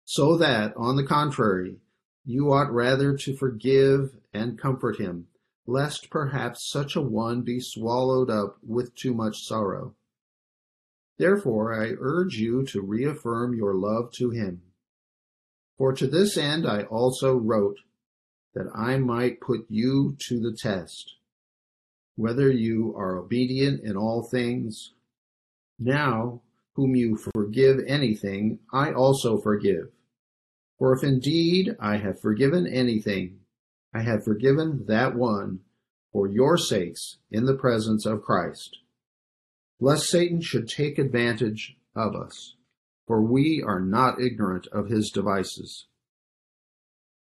so 0.04 0.36
that, 0.36 0.74
on 0.76 0.96
the 0.96 1.06
contrary, 1.06 1.76
you 2.24 2.52
ought 2.52 2.72
rather 2.72 3.16
to 3.16 3.36
forgive 3.36 4.16
and 4.32 4.58
comfort 4.58 4.98
him, 4.98 5.26
lest 5.66 6.10
perhaps 6.10 6.68
such 6.68 6.96
a 6.96 7.02
one 7.02 7.42
be 7.42 7.60
swallowed 7.60 8.30
up 8.30 8.56
with 8.66 8.94
too 8.94 9.14
much 9.14 9.44
sorrow. 9.44 9.94
Therefore 11.18 11.72
I 11.72 11.94
urge 11.98 12.36
you 12.36 12.64
to 12.66 12.80
reaffirm 12.80 13.54
your 13.54 13.74
love 13.74 14.12
to 14.12 14.30
him. 14.30 14.62
For 15.78 15.92
to 15.92 16.06
this 16.06 16.36
end 16.36 16.66
I 16.66 16.82
also 16.82 17.36
wrote, 17.36 17.78
that 18.54 18.66
I 18.74 18.98
might 18.98 19.40
put 19.40 19.66
you 19.68 20.16
to 20.28 20.40
the 20.40 20.52
test, 20.52 21.14
whether 22.16 22.50
you 22.50 22.94
are 22.96 23.16
obedient 23.16 23.82
in 23.82 23.96
all 23.96 24.22
things. 24.22 24.92
Now, 25.78 26.42
whom 26.74 26.94
you 26.94 27.16
forgive 27.16 27.78
anything, 27.86 28.58
I 28.72 28.92
also 28.92 29.38
forgive. 29.38 29.88
For 30.78 30.92
if 30.92 31.02
indeed 31.02 31.76
I 31.80 31.96
have 31.96 32.20
forgiven 32.20 32.66
anything, 32.66 33.40
I 33.94 34.02
have 34.02 34.24
forgiven 34.24 34.84
that 34.86 35.14
one 35.14 35.60
for 36.12 36.26
your 36.26 36.56
sakes 36.56 37.18
in 37.30 37.46
the 37.46 37.56
presence 37.56 38.04
of 38.06 38.22
Christ. 38.22 38.78
Lest 39.84 40.06
Satan 40.10 40.40
should 40.40 40.68
take 40.68 40.96
advantage 40.96 41.76
of 41.96 42.14
us, 42.14 42.54
for 43.04 43.20
we 43.20 43.60
are 43.66 43.80
not 43.80 44.20
ignorant 44.20 44.68
of 44.68 44.88
his 44.88 45.10
devices. 45.10 45.88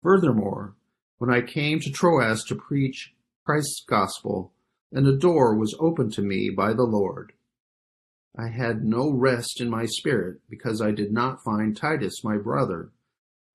Furthermore, 0.03 0.75
when 1.17 1.31
I 1.31 1.41
came 1.41 1.79
to 1.79 1.91
Troas 1.91 2.43
to 2.43 2.55
preach 2.55 3.15
Christ's 3.43 3.83
gospel, 3.87 4.53
and 4.91 5.07
a 5.07 5.17
door 5.17 5.57
was 5.57 5.75
opened 5.79 6.13
to 6.13 6.21
me 6.21 6.51
by 6.51 6.73
the 6.73 6.83
Lord. 6.83 7.33
I 8.37 8.49
had 8.49 8.85
no 8.85 9.09
rest 9.09 9.59
in 9.59 9.67
my 9.67 9.87
spirit 9.87 10.41
because 10.47 10.83
I 10.83 10.91
did 10.91 11.11
not 11.11 11.43
find 11.43 11.75
Titus 11.75 12.23
my 12.23 12.37
brother 12.37 12.91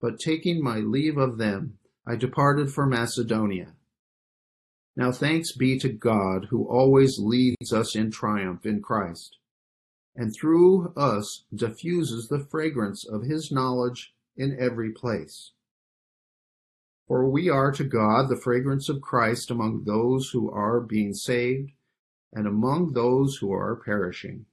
But 0.00 0.18
taking 0.18 0.60
my 0.60 0.80
leave 0.80 1.16
of 1.16 1.38
them, 1.38 1.78
I 2.04 2.16
departed 2.16 2.72
for 2.72 2.86
Macedonia. 2.86 3.75
Now 4.96 5.12
thanks 5.12 5.52
be 5.52 5.78
to 5.80 5.90
God 5.90 6.46
who 6.48 6.66
always 6.66 7.18
leads 7.18 7.70
us 7.72 7.94
in 7.94 8.10
triumph 8.10 8.64
in 8.64 8.80
Christ, 8.80 9.36
and 10.14 10.34
through 10.34 10.94
us 10.96 11.44
diffuses 11.54 12.28
the 12.28 12.46
fragrance 12.50 13.06
of 13.06 13.22
his 13.22 13.52
knowledge 13.52 14.14
in 14.36 14.56
every 14.58 14.90
place. 14.92 15.52
For 17.06 17.28
we 17.28 17.48
are 17.50 17.70
to 17.72 17.84
God 17.84 18.28
the 18.28 18.40
fragrance 18.40 18.88
of 18.88 19.02
Christ 19.02 19.50
among 19.50 19.84
those 19.84 20.30
who 20.30 20.50
are 20.50 20.80
being 20.80 21.12
saved 21.12 21.72
and 22.32 22.46
among 22.46 22.92
those 22.92 23.36
who 23.36 23.52
are 23.52 23.76
perishing. 23.76 24.46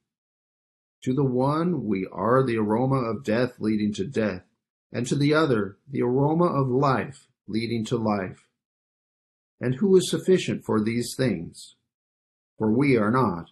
To 1.03 1.13
the 1.13 1.23
one 1.23 1.85
we 1.85 2.07
are 2.12 2.43
the 2.43 2.57
aroma 2.57 2.97
of 2.97 3.23
death 3.23 3.59
leading 3.59 3.93
to 3.93 4.05
death, 4.05 4.43
and 4.91 5.07
to 5.07 5.15
the 5.15 5.33
other 5.33 5.77
the 5.89 6.01
aroma 6.01 6.45
of 6.45 6.67
life 6.67 7.27
leading 7.47 7.83
to 7.85 7.97
life. 7.97 8.45
And 9.63 9.75
who 9.75 9.96
is 9.96 10.10
sufficient 10.10 10.65
for 10.65 10.84
these 10.84 11.15
things? 11.15 11.77
For 12.58 12.70
we 12.70 12.98
are 12.98 13.10
not, 13.10 13.51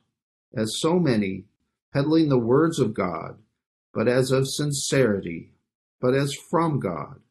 as 0.53 0.77
so 0.81 0.99
many, 0.99 1.45
peddling 1.93 2.27
the 2.27 2.37
words 2.37 2.79
of 2.79 2.93
God, 2.93 3.37
but 3.93 4.09
as 4.09 4.29
of 4.29 4.49
sincerity, 4.49 5.53
but 6.01 6.13
as 6.13 6.33
from 6.33 6.81
God. 6.81 7.21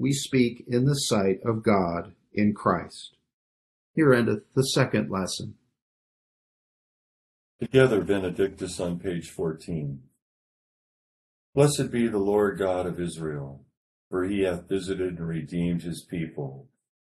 We 0.00 0.12
speak 0.12 0.64
in 0.66 0.84
the 0.84 0.96
sight 0.96 1.38
of 1.44 1.62
God 1.62 2.12
in 2.32 2.54
Christ. 2.54 3.14
Here 3.94 4.12
endeth 4.12 4.52
the 4.52 4.64
second 4.64 5.12
lesson. 5.12 5.54
Together, 7.60 8.02
Benedictus 8.02 8.80
on 8.80 8.98
page 8.98 9.30
14. 9.30 10.02
Blessed 11.54 11.92
be 11.92 12.08
the 12.08 12.18
Lord 12.18 12.58
God 12.58 12.84
of 12.84 12.98
Israel, 12.98 13.64
for 14.10 14.24
he 14.24 14.40
hath 14.40 14.68
visited 14.68 15.18
and 15.18 15.28
redeemed 15.28 15.82
his 15.82 16.02
people, 16.02 16.66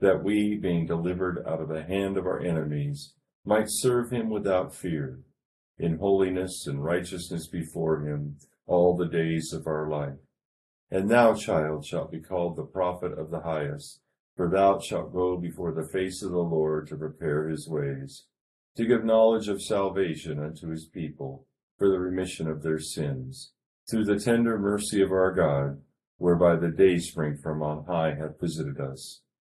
that 0.00 0.22
we, 0.22 0.56
being 0.56 0.86
delivered 0.86 1.44
out 1.46 1.60
of 1.60 1.68
the 1.68 1.82
hand 1.82 2.16
of 2.16 2.26
our 2.26 2.40
enemies, 2.40 3.14
might 3.44 3.66
serve 3.68 4.10
him 4.10 4.30
without 4.30 4.74
fear, 4.74 5.20
in 5.78 5.98
holiness 5.98 6.66
and 6.66 6.84
righteousness 6.84 7.46
before 7.46 8.00
him 8.06 8.36
all 8.66 8.96
the 8.96 9.08
days 9.08 9.52
of 9.52 9.66
our 9.66 9.88
life. 9.88 10.18
And 10.90 11.10
thou, 11.10 11.34
child, 11.34 11.84
shalt 11.84 12.12
be 12.12 12.20
called 12.20 12.56
the 12.56 12.62
prophet 12.62 13.12
of 13.12 13.30
the 13.30 13.40
highest 13.40 14.00
for 14.36 14.48
thou 14.48 14.78
shalt 14.80 15.12
go 15.12 15.36
before 15.36 15.72
the 15.72 15.88
face 15.88 16.22
of 16.22 16.32
the 16.32 16.38
Lord 16.38 16.88
to 16.88 16.96
prepare 16.96 17.48
his 17.48 17.68
ways, 17.68 18.26
to 18.76 18.84
give 18.84 19.04
knowledge 19.04 19.48
of 19.48 19.62
salvation 19.62 20.40
unto 20.40 20.68
his 20.68 20.86
people, 20.86 21.46
for 21.78 21.88
the 21.88 21.98
remission 21.98 22.48
of 22.48 22.62
their 22.62 22.80
sins, 22.80 23.52
through 23.88 24.04
the 24.04 24.18
tender 24.18 24.58
mercy 24.58 25.02
of 25.02 25.12
our 25.12 25.32
God, 25.32 25.80
whereby 26.18 26.56
the 26.56 26.70
day 26.70 26.98
spring 26.98 27.36
from 27.36 27.62
on 27.62 27.84
high 27.84 28.14
hath 28.14 28.40
visited 28.40 28.80
us, 28.80 29.22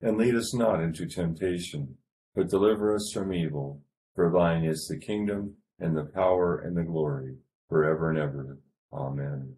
And 0.00 0.18
lead 0.18 0.34
us 0.34 0.54
not 0.54 0.82
into 0.82 1.06
temptation, 1.06 1.96
but 2.34 2.48
deliver 2.48 2.94
us 2.94 3.10
from 3.12 3.32
evil. 3.32 3.82
For 4.14 4.30
thine 4.30 4.64
is 4.64 4.86
the 4.88 4.98
kingdom, 4.98 5.56
and 5.78 5.96
the 5.96 6.04
power, 6.04 6.58
and 6.58 6.76
the 6.76 6.82
glory, 6.82 7.36
for 7.68 7.84
ever 7.84 8.10
and 8.10 8.18
ever. 8.18 8.58
Amen. 8.92 9.56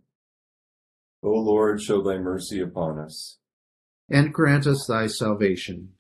O 1.23 1.31
Lord, 1.31 1.81
show 1.81 2.03
thy 2.03 2.19
mercy 2.19 2.61
upon 2.61 2.99
us. 2.99 3.39
And 4.09 4.33
grant 4.33 4.67
us 4.67 4.87
thy 4.87 5.07
salvation 5.07 5.91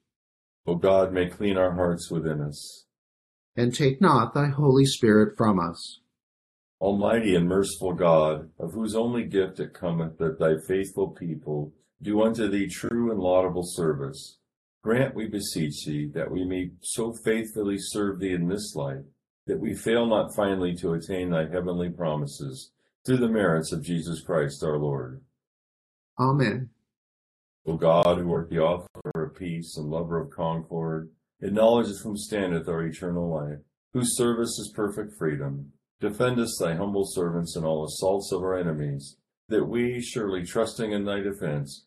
O 0.69 0.75
God, 0.75 1.15
may 1.15 1.31
clean 1.31 1.57
our 1.57 1.73
hearts 1.73 2.11
within 2.11 2.43
us. 2.43 2.85
And 3.57 3.75
take 3.75 4.03
not 4.03 4.35
thy 4.35 4.49
Holy 4.49 4.85
Spirit 4.85 5.35
from 5.35 5.59
us. 5.59 6.01
Almighty 6.79 7.35
and 7.35 7.49
merciful 7.49 7.95
God, 7.95 8.51
of 8.59 8.75
whose 8.75 8.95
only 8.95 9.25
gift 9.25 9.61
it 9.61 9.73
cometh 9.73 10.19
that 10.19 10.39
thy 10.39 10.57
faithful 10.69 11.09
people 11.09 11.73
do 12.03 12.23
unto 12.23 12.49
thee 12.49 12.69
true 12.69 13.11
and 13.11 13.21
laudable 13.21 13.65
service, 13.65 14.39
grant, 14.83 15.15
we 15.15 15.27
beseech 15.27 15.85
thee, 15.85 16.11
that 16.15 16.31
we 16.31 16.45
may 16.45 16.71
so 16.81 17.13
faithfully 17.25 17.77
serve 17.79 18.21
thee 18.21 18.33
in 18.33 18.49
this 18.49 18.75
life, 18.75 19.05
that 19.47 19.59
we 19.59 19.75
fail 19.75 20.07
not 20.07 20.35
finally 20.35 20.75
to 20.77 20.93
attain 20.93 21.31
thy 21.31 21.49
heavenly 21.49 21.91
promises, 21.91 22.71
through 23.05 23.17
the 23.17 23.29
merits 23.29 23.73
of 23.73 23.83
Jesus 23.83 24.23
Christ 24.23 24.63
our 24.63 24.79
Lord. 24.79 25.23
Amen. 26.19 26.71
O 27.67 27.77
God, 27.77 28.19
who 28.19 28.33
art 28.33 28.51
the 28.51 28.61
author 28.61 29.11
of 29.15 29.35
peace 29.35 29.77
and 29.77 29.91
lover 29.91 30.21
of 30.21 30.31
concord, 30.31 31.11
acknowledge 31.41 31.89
whom 31.99 32.17
standeth 32.17 32.69
our 32.69 32.83
eternal 32.83 33.29
life, 33.29 33.59
whose 33.93 34.17
service 34.17 34.59
is 34.59 34.73
perfect 34.75 35.13
freedom. 35.19 35.73
Defend 36.01 36.39
us, 36.39 36.57
thy 36.61 36.75
humble 36.75 37.05
servants, 37.07 37.57
in 37.57 37.65
all 37.65 37.85
assaults 37.85 38.31
of 38.33 38.43
our 38.43 38.57
enemies, 38.57 39.17
that 39.49 39.65
we, 39.65 40.01
surely 40.01 40.45
trusting 40.45 40.93
in 40.93 41.05
thy 41.05 41.21
defense, 41.21 41.87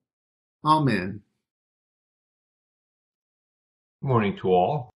Amen. 0.63 1.23
Good 3.99 4.07
morning 4.07 4.37
to 4.37 4.49
all. 4.53 4.93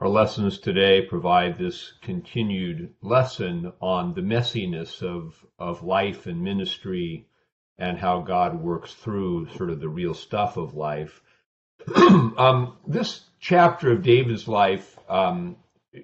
Our 0.00 0.08
lessons 0.08 0.58
today 0.58 1.00
provide 1.00 1.56
this 1.56 1.94
continued 2.02 2.92
lesson 3.00 3.72
on 3.80 4.12
the 4.12 4.20
messiness 4.20 5.02
of, 5.02 5.34
of 5.58 5.82
life 5.82 6.26
and 6.26 6.42
ministry 6.42 7.26
and 7.78 7.96
how 7.96 8.20
God 8.20 8.60
works 8.60 8.92
through 8.92 9.48
sort 9.56 9.70
of 9.70 9.80
the 9.80 9.88
real 9.88 10.12
stuff 10.12 10.58
of 10.58 10.74
life. 10.74 11.22
um, 11.96 12.76
this 12.86 13.22
chapter 13.40 13.92
of 13.92 14.02
David's 14.02 14.46
life 14.46 14.98
um, 15.08 15.56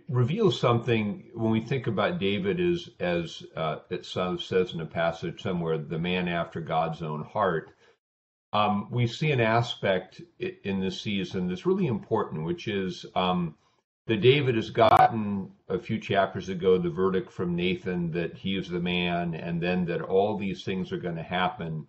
reveals 0.08 0.58
something 0.58 1.28
when 1.34 1.50
we 1.50 1.60
think 1.60 1.88
about 1.88 2.18
David 2.18 2.58
as, 2.58 2.88
as 2.98 3.42
uh, 3.54 3.80
it 3.90 4.06
says 4.06 4.72
in 4.72 4.80
a 4.80 4.86
passage 4.86 5.42
somewhere, 5.42 5.76
the 5.76 5.98
man 5.98 6.26
after 6.26 6.62
God's 6.62 7.02
own 7.02 7.22
heart. 7.22 7.72
Um, 8.52 8.88
we 8.90 9.06
see 9.06 9.30
an 9.30 9.40
aspect 9.40 10.20
in 10.38 10.80
this 10.80 11.00
season 11.00 11.48
that's 11.48 11.66
really 11.66 11.86
important, 11.86 12.44
which 12.44 12.66
is 12.66 13.06
um, 13.14 13.54
that 14.06 14.20
David 14.20 14.56
has 14.56 14.70
gotten 14.70 15.52
a 15.68 15.78
few 15.78 15.98
chapters 15.98 16.48
ago 16.48 16.76
the 16.76 16.90
verdict 16.90 17.30
from 17.30 17.54
Nathan 17.54 18.10
that 18.12 18.34
he 18.36 18.56
is 18.56 18.68
the 18.68 18.80
man, 18.80 19.34
and 19.34 19.62
then 19.62 19.84
that 19.84 20.02
all 20.02 20.36
these 20.36 20.64
things 20.64 20.90
are 20.90 20.98
going 20.98 21.16
to 21.16 21.22
happen 21.22 21.86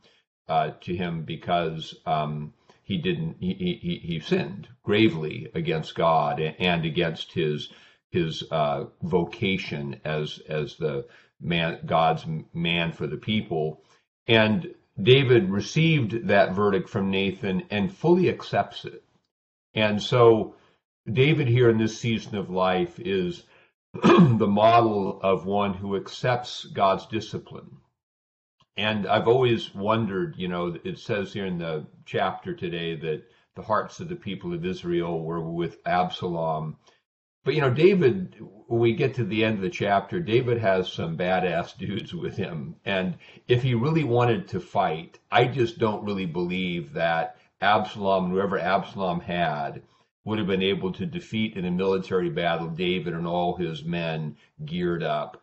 uh, 0.47 0.71
to 0.81 0.95
him 0.95 1.23
because 1.23 1.95
um, 2.05 2.53
he 2.83 2.97
didn't 2.97 3.37
he, 3.39 3.53
he, 3.81 3.99
he 4.03 4.19
sinned 4.19 4.67
gravely 4.83 5.49
against 5.55 5.95
God 5.95 6.39
and 6.39 6.85
against 6.85 7.31
his 7.31 7.69
his 8.11 8.43
uh, 8.51 8.85
vocation 9.01 9.99
as 10.03 10.39
as 10.47 10.75
the 10.75 11.07
man 11.39 11.79
God's 11.85 12.25
man 12.53 12.91
for 12.91 13.07
the 13.07 13.17
people, 13.17 13.81
and 14.27 14.75
David 15.01 15.49
received 15.49 16.27
that 16.27 16.53
verdict 16.53 16.89
from 16.89 17.11
Nathan 17.11 17.63
and 17.69 17.95
fully 17.95 18.29
accepts 18.29 18.85
it, 18.85 19.03
and 19.73 20.01
so 20.01 20.55
David 21.11 21.47
here 21.47 21.69
in 21.69 21.77
this 21.77 21.99
season 21.99 22.37
of 22.37 22.49
life 22.49 22.99
is 22.99 23.43
the 23.93 24.47
model 24.47 25.19
of 25.21 25.45
one 25.45 25.73
who 25.73 25.95
accepts 25.95 26.65
God's 26.65 27.05
discipline. 27.07 27.77
And 28.77 29.05
I've 29.05 29.27
always 29.27 29.73
wondered, 29.75 30.35
you 30.37 30.47
know, 30.47 30.77
it 30.83 30.97
says 30.97 31.33
here 31.33 31.45
in 31.45 31.57
the 31.57 31.85
chapter 32.05 32.53
today 32.53 32.95
that 32.95 33.23
the 33.55 33.61
hearts 33.61 33.99
of 33.99 34.07
the 34.07 34.15
people 34.15 34.53
of 34.53 34.65
Israel 34.65 35.23
were 35.23 35.41
with 35.41 35.79
Absalom. 35.85 36.77
But, 37.43 37.55
you 37.55 37.61
know, 37.61 37.73
David, 37.73 38.35
we 38.67 38.93
get 38.93 39.15
to 39.15 39.25
the 39.25 39.43
end 39.43 39.55
of 39.55 39.61
the 39.61 39.69
chapter, 39.69 40.19
David 40.19 40.59
has 40.59 40.91
some 40.91 41.17
badass 41.17 41.77
dudes 41.77 42.13
with 42.13 42.37
him. 42.37 42.75
And 42.85 43.17
if 43.47 43.63
he 43.63 43.73
really 43.73 44.03
wanted 44.03 44.47
to 44.49 44.59
fight, 44.59 45.19
I 45.31 45.45
just 45.45 45.79
don't 45.79 46.05
really 46.05 46.27
believe 46.27 46.93
that 46.93 47.37
Absalom, 47.59 48.29
whoever 48.29 48.59
Absalom 48.59 49.21
had, 49.21 49.81
would 50.23 50.37
have 50.37 50.47
been 50.47 50.61
able 50.61 50.91
to 50.93 51.05
defeat 51.05 51.55
in 51.57 51.65
a 51.65 51.71
military 51.71 52.29
battle 52.29 52.67
David 52.67 53.13
and 53.13 53.25
all 53.25 53.55
his 53.55 53.83
men 53.83 54.37
geared 54.63 55.03
up. 55.03 55.41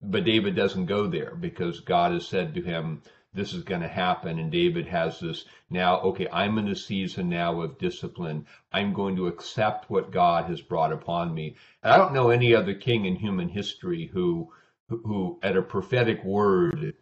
But 0.00 0.24
David 0.24 0.54
doesn't 0.54 0.86
go 0.86 1.08
there 1.08 1.34
because 1.34 1.80
God 1.80 2.12
has 2.12 2.26
said 2.26 2.54
to 2.54 2.62
him, 2.62 3.02
this 3.32 3.52
is 3.52 3.62
going 3.62 3.80
to 3.80 3.88
happen. 3.88 4.38
And 4.38 4.50
David 4.50 4.86
has 4.88 5.20
this 5.20 5.44
now, 5.68 6.00
okay, 6.00 6.26
I'm 6.32 6.58
in 6.58 6.68
a 6.68 6.76
season 6.76 7.28
now 7.28 7.60
of 7.60 7.78
discipline. 7.78 8.46
I'm 8.72 8.92
going 8.92 9.16
to 9.16 9.28
accept 9.28 9.88
what 9.88 10.10
God 10.10 10.46
has 10.46 10.60
brought 10.60 10.92
upon 10.92 11.32
me. 11.34 11.56
And 11.82 11.92
I 11.92 11.96
don't 11.96 12.12
know 12.12 12.30
any 12.30 12.54
other 12.54 12.74
king 12.74 13.04
in 13.04 13.16
human 13.16 13.48
history 13.48 14.10
who, 14.12 14.52
who 14.88 15.38
at 15.42 15.56
a 15.56 15.62
prophetic 15.62 16.24
word 16.24 16.94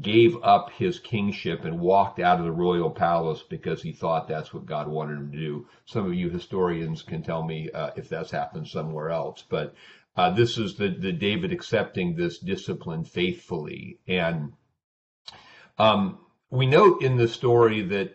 gave 0.00 0.36
up 0.42 0.70
his 0.70 0.98
kingship 0.98 1.64
and 1.64 1.78
walked 1.78 2.18
out 2.18 2.38
of 2.38 2.46
the 2.46 2.52
royal 2.52 2.90
palace 2.90 3.42
because 3.42 3.82
he 3.82 3.92
thought 3.92 4.26
that's 4.26 4.54
what 4.54 4.64
God 4.64 4.88
wanted 4.88 5.18
him 5.18 5.32
to 5.32 5.38
do. 5.38 5.66
Some 5.84 6.06
of 6.06 6.14
you 6.14 6.30
historians 6.30 7.02
can 7.02 7.22
tell 7.22 7.42
me 7.42 7.70
uh, 7.70 7.90
if 7.96 8.08
that's 8.08 8.30
happened 8.30 8.68
somewhere 8.68 9.10
else, 9.10 9.44
but 9.46 9.74
uh, 10.16 10.30
this 10.30 10.56
is 10.58 10.76
the, 10.76 10.88
the 10.88 11.12
David 11.12 11.52
accepting 11.52 12.14
this 12.14 12.38
discipline 12.38 13.04
faithfully. 13.04 13.98
And 14.06 14.52
um, 15.78 16.18
we 16.50 16.66
note 16.66 17.02
in 17.02 17.16
the 17.16 17.28
story 17.28 17.82
that, 17.82 18.14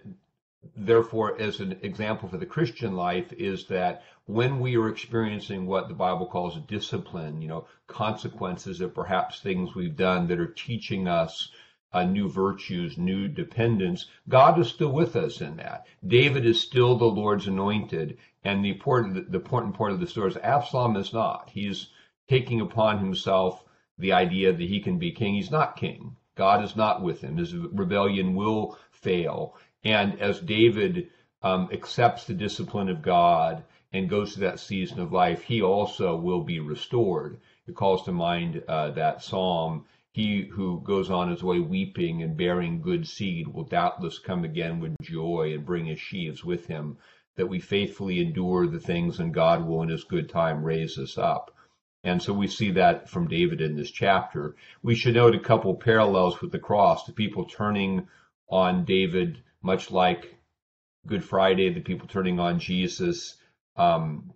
therefore, 0.75 1.39
as 1.39 1.59
an 1.59 1.79
example 1.81 2.29
for 2.29 2.37
the 2.37 2.45
Christian 2.45 2.95
life, 2.95 3.33
is 3.33 3.65
that 3.67 4.03
when 4.25 4.59
we 4.59 4.75
are 4.77 4.89
experiencing 4.89 5.65
what 5.65 5.87
the 5.87 5.93
Bible 5.93 6.27
calls 6.27 6.59
discipline, 6.67 7.41
you 7.41 7.47
know, 7.47 7.65
consequences 7.87 8.81
of 8.81 8.93
perhaps 8.93 9.39
things 9.39 9.73
we've 9.73 9.95
done 9.95 10.27
that 10.27 10.39
are 10.39 10.47
teaching 10.47 11.07
us 11.07 11.49
uh, 11.93 12.03
new 12.03 12.29
virtues, 12.29 12.97
new 12.97 13.27
dependence, 13.27 14.05
God 14.27 14.59
is 14.59 14.67
still 14.67 14.91
with 14.91 15.15
us 15.15 15.41
in 15.41 15.55
that. 15.57 15.87
David 16.05 16.45
is 16.45 16.61
still 16.61 16.97
the 16.97 17.05
Lord's 17.05 17.47
anointed, 17.47 18.17
and 18.43 18.63
the 18.63 18.69
important 18.69 19.31
the 19.31 19.39
important 19.39 19.75
part 19.75 19.91
of 19.93 19.99
the 19.99 20.07
story 20.07 20.29
is 20.29 20.37
Absalom 20.37 20.95
is 20.95 21.13
not. 21.13 21.49
He's 21.53 21.87
taking 22.27 22.61
upon 22.61 22.99
himself 22.99 23.63
the 23.97 24.11
idea 24.11 24.51
that 24.51 24.61
he 24.61 24.79
can 24.79 24.99
be 24.99 25.11
king. 25.11 25.35
He's 25.35 25.49
not 25.49 25.77
king. 25.77 26.17
God 26.37 26.63
is 26.63 26.75
not 26.75 27.01
with 27.01 27.21
him. 27.21 27.37
His 27.37 27.53
rebellion 27.55 28.35
will 28.35 28.77
fail, 28.91 29.57
and 29.83 30.19
as 30.21 30.39
David 30.39 31.09
um, 31.41 31.69
accepts 31.71 32.25
the 32.25 32.33
discipline 32.33 32.89
of 32.89 33.01
God 33.01 33.63
and 33.91 34.09
goes 34.09 34.33
through 34.33 34.47
that 34.47 34.59
season 34.59 34.99
of 34.99 35.11
life, 35.11 35.43
he 35.43 35.61
also 35.61 36.15
will 36.15 36.41
be 36.41 36.59
restored. 36.59 37.39
It 37.67 37.75
calls 37.75 38.03
to 38.03 38.11
mind 38.11 38.63
uh, 38.67 38.91
that 38.91 39.23
psalm 39.23 39.85
he 40.17 40.45
who 40.45 40.81
goes 40.81 41.11
on 41.11 41.29
his 41.29 41.43
way 41.43 41.59
weeping 41.59 42.23
and 42.23 42.35
bearing 42.35 42.81
good 42.81 43.07
seed 43.07 43.47
will 43.47 43.63
doubtless 43.63 44.17
come 44.17 44.43
again 44.43 44.79
with 44.79 44.95
joy 44.99 45.53
and 45.53 45.63
bring 45.63 45.85
his 45.85 45.99
sheaves 45.99 46.43
with 46.43 46.65
him, 46.65 46.97
that 47.35 47.45
we 47.45 47.59
faithfully 47.59 48.19
endure 48.19 48.65
the 48.65 48.79
things 48.79 49.19
and 49.19 49.31
God 49.31 49.63
will 49.63 49.83
in 49.83 49.89
his 49.89 50.03
good 50.03 50.27
time 50.27 50.63
raise 50.63 50.97
us 50.97 51.19
up. 51.19 51.55
And 52.07 52.23
so 52.23 52.31
we 52.31 52.47
see 52.47 52.71
that 52.71 53.09
from 53.09 53.27
David 53.27 53.59
in 53.59 53.75
this 53.75 53.91
chapter. 53.91 54.55
We 54.81 54.95
should 54.95 55.15
note 55.15 55.35
a 55.35 55.39
couple 55.39 55.75
parallels 55.75 56.39
with 56.39 56.53
the 56.53 56.57
cross, 56.57 57.05
the 57.05 57.11
people 57.11 57.43
turning 57.43 58.07
on 58.49 58.85
David, 58.85 59.43
much 59.61 59.91
like 59.91 60.37
Good 61.05 61.21
Friday, 61.21 61.69
the 61.69 61.81
people 61.81 62.07
turning 62.07 62.39
on 62.39 62.59
Jesus. 62.59 63.35
Um, 63.75 64.31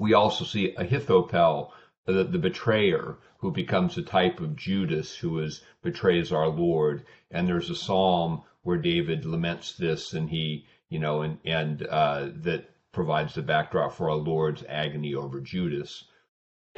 we 0.00 0.14
also 0.14 0.44
see 0.44 0.74
Ahithophel, 0.74 1.72
the, 2.04 2.24
the 2.24 2.38
betrayer, 2.38 3.18
who 3.38 3.52
becomes 3.52 3.96
a 3.96 4.02
type 4.02 4.40
of 4.40 4.56
Judas 4.56 5.16
who 5.16 5.38
is 5.38 5.62
betrays 5.82 6.32
our 6.32 6.48
Lord. 6.48 7.06
And 7.30 7.46
there's 7.46 7.70
a 7.70 7.76
psalm 7.76 8.42
where 8.62 8.76
David 8.76 9.24
laments 9.24 9.76
this, 9.76 10.14
and 10.14 10.28
he, 10.28 10.66
you 10.88 10.98
know, 10.98 11.22
and 11.22 11.38
and 11.44 11.86
uh, 11.86 12.30
that 12.42 12.70
provides 12.90 13.34
the 13.34 13.42
backdrop 13.42 13.92
for 13.92 14.10
our 14.10 14.16
Lord's 14.16 14.64
agony 14.68 15.14
over 15.14 15.40
Judas. 15.40 16.02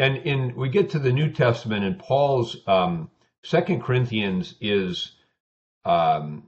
And 0.01 0.17
in 0.17 0.57
we 0.57 0.71
get 0.71 0.89
to 0.91 0.99
the 0.99 1.13
New 1.13 1.31
Testament, 1.31 1.85
and 1.85 1.99
Paul's 1.99 2.57
um, 2.67 3.11
Second 3.43 3.83
Corinthians 3.83 4.55
is 4.59 5.13
um, 5.85 6.45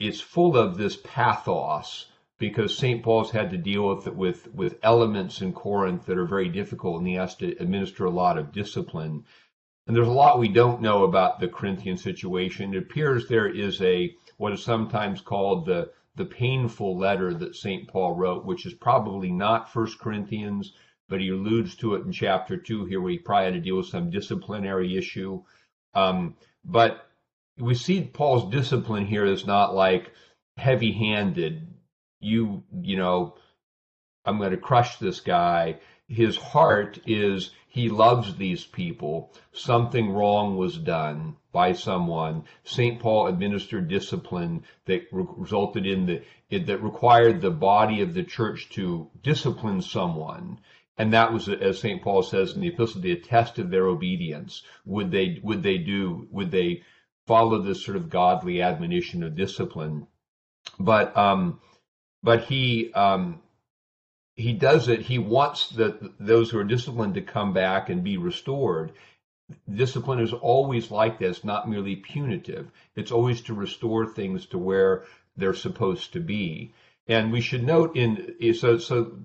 it's 0.00 0.20
full 0.20 0.56
of 0.56 0.76
this 0.76 0.96
pathos 0.96 2.06
because 2.38 2.76
St. 2.76 3.00
Paul's 3.04 3.30
had 3.30 3.50
to 3.50 3.56
deal 3.56 3.86
with 3.86 4.08
with 4.08 4.52
with 4.52 4.80
elements 4.82 5.40
in 5.42 5.52
Corinth 5.52 6.06
that 6.06 6.18
are 6.18 6.24
very 6.24 6.48
difficult, 6.48 6.98
and 6.98 7.06
he 7.06 7.14
has 7.14 7.36
to 7.36 7.56
administer 7.60 8.04
a 8.04 8.10
lot 8.10 8.36
of 8.36 8.50
discipline. 8.50 9.24
And 9.86 9.96
there's 9.96 10.08
a 10.08 10.22
lot 10.24 10.40
we 10.40 10.48
don't 10.48 10.82
know 10.82 11.04
about 11.04 11.38
the 11.38 11.46
Corinthian 11.46 11.98
situation. 11.98 12.74
It 12.74 12.78
appears 12.78 13.28
there 13.28 13.46
is 13.48 13.80
a 13.80 14.12
what 14.38 14.52
is 14.52 14.64
sometimes 14.64 15.20
called 15.20 15.66
the 15.66 15.92
the 16.16 16.24
painful 16.24 16.98
letter 16.98 17.32
that 17.32 17.54
St. 17.54 17.86
Paul 17.86 18.16
wrote, 18.16 18.44
which 18.44 18.66
is 18.66 18.74
probably 18.74 19.30
not 19.30 19.72
First 19.72 20.00
Corinthians, 20.00 20.72
but 21.08 21.20
he 21.20 21.30
alludes 21.30 21.74
to 21.76 21.94
it 21.94 22.04
in 22.04 22.12
chapter 22.12 22.56
two 22.56 22.84
here, 22.84 23.00
where 23.00 23.12
he 23.12 23.18
probably 23.18 23.44
had 23.46 23.54
to 23.54 23.60
deal 23.60 23.76
with 23.76 23.86
some 23.86 24.10
disciplinary 24.10 24.96
issue. 24.96 25.42
Um, 25.94 26.36
but 26.64 27.06
we 27.58 27.74
see 27.74 28.02
Paul's 28.02 28.50
discipline 28.52 29.06
here 29.06 29.24
is 29.24 29.46
not 29.46 29.74
like 29.74 30.12
heavy-handed. 30.56 31.66
You, 32.20 32.62
you 32.82 32.96
know, 32.96 33.36
I'm 34.24 34.38
going 34.38 34.50
to 34.50 34.56
crush 34.56 34.96
this 34.96 35.20
guy. 35.20 35.78
His 36.08 36.36
heart 36.36 36.98
is 37.06 37.50
he 37.68 37.88
loves 37.88 38.34
these 38.34 38.64
people. 38.64 39.32
Something 39.52 40.10
wrong 40.10 40.56
was 40.56 40.76
done 40.76 41.36
by 41.52 41.72
someone. 41.72 42.44
St. 42.64 43.00
Paul 43.00 43.26
administered 43.26 43.88
discipline 43.88 44.64
that 44.86 45.06
re- 45.12 45.26
resulted 45.36 45.86
in 45.86 46.06
the, 46.06 46.22
it, 46.50 46.66
that 46.66 46.82
required 46.82 47.40
the 47.40 47.50
body 47.50 48.00
of 48.00 48.14
the 48.14 48.24
church 48.24 48.68
to 48.70 49.10
discipline 49.22 49.82
someone. 49.82 50.58
And 50.98 51.12
that 51.12 51.32
was, 51.32 51.48
as 51.48 51.78
St. 51.78 52.02
Paul 52.02 52.22
says 52.24 52.54
in 52.54 52.60
the 52.60 52.68
epistle, 52.68 53.00
the 53.00 53.14
test 53.16 53.58
of 53.60 53.70
their 53.70 53.86
obedience. 53.86 54.62
Would 54.84 55.12
they, 55.12 55.38
would 55.42 55.62
they 55.62 55.78
do, 55.78 56.26
would 56.32 56.50
they 56.50 56.82
follow 57.26 57.62
this 57.62 57.84
sort 57.84 57.96
of 57.96 58.10
godly 58.10 58.60
admonition 58.60 59.22
of 59.22 59.36
discipline? 59.36 60.08
But, 60.80 61.16
um, 61.16 61.60
but 62.22 62.44
he, 62.44 62.92
um, 62.94 63.40
he 64.34 64.52
does 64.52 64.88
it. 64.88 65.02
He 65.02 65.18
wants 65.18 65.68
the, 65.68 66.12
those 66.18 66.50
who 66.50 66.58
are 66.58 66.64
disciplined 66.64 67.14
to 67.14 67.22
come 67.22 67.52
back 67.52 67.90
and 67.90 68.02
be 68.02 68.16
restored. 68.16 68.92
Discipline 69.72 70.18
is 70.18 70.32
always 70.32 70.90
like 70.90 71.18
this, 71.18 71.44
not 71.44 71.68
merely 71.68 71.96
punitive. 71.96 72.70
It's 72.96 73.12
always 73.12 73.40
to 73.42 73.54
restore 73.54 74.06
things 74.06 74.46
to 74.46 74.58
where 74.58 75.04
they're 75.36 75.54
supposed 75.54 76.12
to 76.14 76.20
be. 76.20 76.74
And 77.06 77.32
we 77.32 77.40
should 77.40 77.64
note 77.64 77.96
in 77.96 78.34
so 78.54 78.78
so 78.78 79.20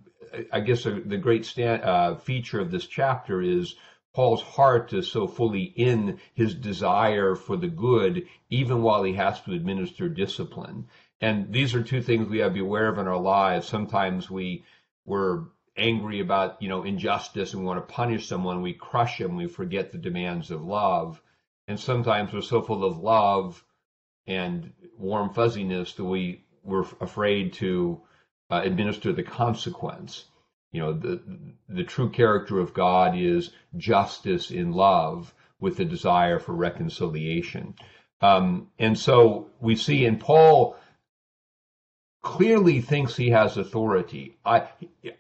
I 0.51 0.59
guess 0.61 0.85
uh, 0.85 0.99
the 1.05 1.17
great 1.17 1.45
stand, 1.45 1.83
uh, 1.83 2.15
feature 2.15 2.59
of 2.59 2.71
this 2.71 2.87
chapter 2.87 3.41
is 3.41 3.75
Paul's 4.13 4.41
heart 4.41 4.93
is 4.93 5.11
so 5.11 5.27
fully 5.27 5.63
in 5.63 6.19
his 6.33 6.53
desire 6.53 7.35
for 7.35 7.57
the 7.57 7.67
good, 7.67 8.27
even 8.49 8.81
while 8.83 9.03
he 9.03 9.13
has 9.13 9.41
to 9.41 9.53
administer 9.53 10.07
discipline. 10.07 10.87
And 11.19 11.51
these 11.51 11.73
are 11.73 11.81
two 11.81 12.01
things 12.01 12.27
we 12.27 12.39
have 12.39 12.51
to 12.51 12.55
be 12.55 12.59
aware 12.59 12.89
of 12.89 12.99
in 12.99 13.07
our 13.07 13.19
lives. 13.19 13.67
Sometimes 13.67 14.29
we 14.29 14.65
we're 15.05 15.45
angry 15.75 16.19
about 16.19 16.61
you 16.61 16.69
know 16.69 16.83
injustice 16.83 17.53
and 17.53 17.61
we 17.61 17.67
want 17.67 17.87
to 17.87 17.93
punish 17.93 18.27
someone, 18.27 18.61
we 18.61 18.73
crush 18.73 19.17
them, 19.17 19.35
we 19.35 19.47
forget 19.47 19.91
the 19.91 19.97
demands 19.97 20.51
of 20.51 20.63
love. 20.63 21.21
And 21.67 21.79
sometimes 21.79 22.33
we're 22.33 22.41
so 22.41 22.61
full 22.61 22.83
of 22.83 22.97
love 22.97 23.63
and 24.27 24.73
warm 24.97 25.33
fuzziness 25.33 25.93
that 25.93 26.03
we 26.03 26.45
we're 26.63 26.85
afraid 27.01 27.53
to 27.53 28.01
uh, 28.53 28.61
administer 28.63 29.11
the 29.11 29.23
consequence. 29.23 30.25
You 30.71 30.81
know, 30.81 30.93
the 30.93 31.19
the 31.69 31.83
true 31.83 32.09
character 32.09 32.59
of 32.59 32.73
God 32.73 33.17
is 33.17 33.51
justice 33.77 34.51
in 34.51 34.71
love 34.71 35.33
with 35.59 35.77
the 35.77 35.85
desire 35.85 36.39
for 36.39 36.53
reconciliation. 36.53 37.75
Um, 38.21 38.67
and 38.79 38.97
so 38.97 39.47
we 39.59 39.75
see 39.75 40.05
in 40.05 40.17
Paul 40.17 40.75
clearly 42.21 42.79
thinks 42.81 43.15
he 43.15 43.31
has 43.31 43.57
authority. 43.57 44.37
I, 44.45 44.67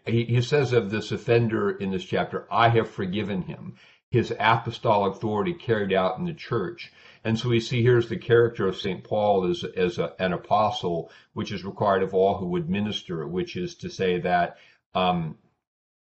he, 0.05 0.25
he 0.25 0.41
says 0.41 0.73
of 0.73 0.89
this 0.89 1.11
offender 1.11 1.71
in 1.71 1.91
this 1.91 2.05
chapter, 2.05 2.47
I 2.51 2.69
have 2.69 2.89
forgiven 2.89 3.41
him. 3.41 3.75
His 4.13 4.31
apostolic 4.39 5.15
authority 5.15 5.55
carried 5.55 5.91
out 5.91 6.19
in 6.19 6.25
the 6.25 6.35
church. 6.35 6.93
And 7.23 7.39
so 7.39 7.49
we 7.49 7.59
see 7.59 7.81
here's 7.81 8.09
the 8.09 8.15
character 8.15 8.67
of 8.67 8.77
St. 8.77 9.03
Paul 9.03 9.49
as, 9.49 9.63
as 9.63 9.97
a, 9.97 10.13
an 10.19 10.33
apostle, 10.33 11.09
which 11.33 11.51
is 11.51 11.65
required 11.65 12.03
of 12.03 12.13
all 12.13 12.37
who 12.37 12.45
would 12.49 12.69
minister, 12.69 13.27
which 13.27 13.55
is 13.55 13.73
to 13.77 13.89
say 13.89 14.19
that 14.19 14.57
um, 14.93 15.39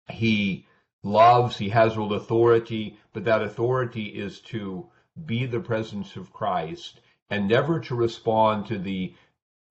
he 0.09 0.65
loves, 1.03 1.57
he 1.57 1.67
has 1.67 1.97
real 1.97 2.13
authority, 2.13 2.97
but 3.11 3.25
that 3.25 3.43
authority 3.43 4.05
is 4.05 4.39
to 4.53 4.87
be 5.25 5.45
the 5.45 5.59
presence 5.59 6.15
of 6.15 6.31
Christ 6.31 7.01
and 7.29 7.49
never 7.49 7.81
to 7.81 7.95
respond 7.95 8.67
to 8.67 8.77
the 8.77 9.13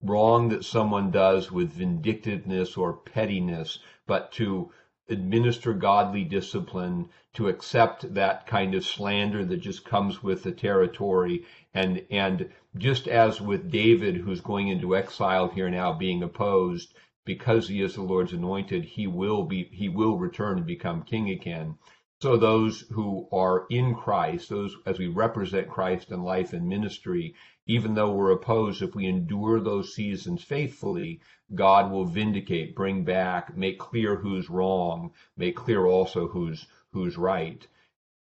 wrong 0.03 0.51
that 0.51 0.67
someone 0.67 1.11
does 1.11 1.51
with 1.51 1.73
vindictiveness 1.73 2.77
or 2.77 2.93
pettiness, 2.93 3.79
but 4.07 4.33
to 4.33 4.71
administer 5.09 5.73
godly 5.73 6.25
discipline, 6.25 7.09
to 7.35 7.49
accept 7.49 8.15
that 8.15 8.47
kind 8.47 8.75
of 8.75 8.85
slander 8.85 9.45
that 9.45 9.59
just 9.59 9.85
comes 9.85 10.23
with 10.23 10.43
the 10.43 10.53
territory. 10.53 11.45
And, 11.75 12.05
and 12.11 12.51
just 12.77 13.07
as 13.07 13.41
with 13.41 13.71
David, 13.71 14.17
who's 14.17 14.41
going 14.41 14.69
into 14.69 14.97
exile 14.97 15.49
here 15.49 15.71
now, 15.71 15.93
being 15.93 16.23
opposed, 16.23 16.95
because 17.25 17.69
he 17.69 17.83
is 17.83 17.95
the 17.95 18.03
Lord's 18.03 18.33
anointed, 18.33 18.85
he 18.85 19.07
will 19.07 19.45
be, 19.45 19.69
he 19.73 19.89
will 19.89 20.17
return 20.17 20.59
and 20.59 20.67
become 20.67 21.03
king 21.03 21.31
again. 21.31 21.77
So 22.21 22.37
those 22.37 22.81
who 22.91 23.29
are 23.31 23.67
in 23.71 23.95
Christ, 23.95 24.49
those 24.49 24.77
as 24.87 24.99
we 24.99 25.07
represent 25.07 25.69
Christ 25.69 26.11
in 26.11 26.23
life 26.25 26.53
and 26.53 26.69
ministry, 26.69 27.35
even 27.69 27.95
though 27.95 28.11
we're 28.11 28.33
opposed, 28.33 28.81
if 28.81 28.95
we 28.95 29.07
endure 29.07 29.61
those 29.61 29.95
seasons 29.95 30.43
faithfully, 30.43 31.21
God 31.55 31.93
will 31.93 32.07
vindicate, 32.07 32.75
bring 32.75 33.05
back, 33.05 33.55
make 33.57 33.79
clear 33.79 34.17
who's 34.17 34.49
wrong, 34.49 35.13
make 35.37 35.55
clear 35.55 35.87
also 35.87 36.29
who's 36.29 36.67
who's 36.93 37.19
right. 37.19 37.67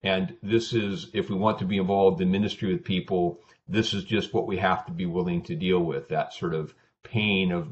And 0.02 0.36
this 0.42 0.72
is, 0.72 1.10
if 1.12 1.28
we 1.28 1.36
want 1.36 1.58
to 1.58 1.66
be 1.66 1.76
involved 1.76 2.20
in 2.22 2.30
ministry 2.30 2.72
with 2.72 2.84
people, 2.84 3.40
this 3.68 3.92
is 3.92 4.04
just 4.04 4.32
what 4.32 4.46
we 4.46 4.56
have 4.56 4.86
to 4.86 4.92
be 4.92 5.04
willing 5.04 5.42
to 5.42 5.54
deal 5.54 5.80
with. 5.80 6.08
That 6.08 6.32
sort 6.32 6.54
of 6.54 6.74
pain 7.02 7.52
of 7.52 7.68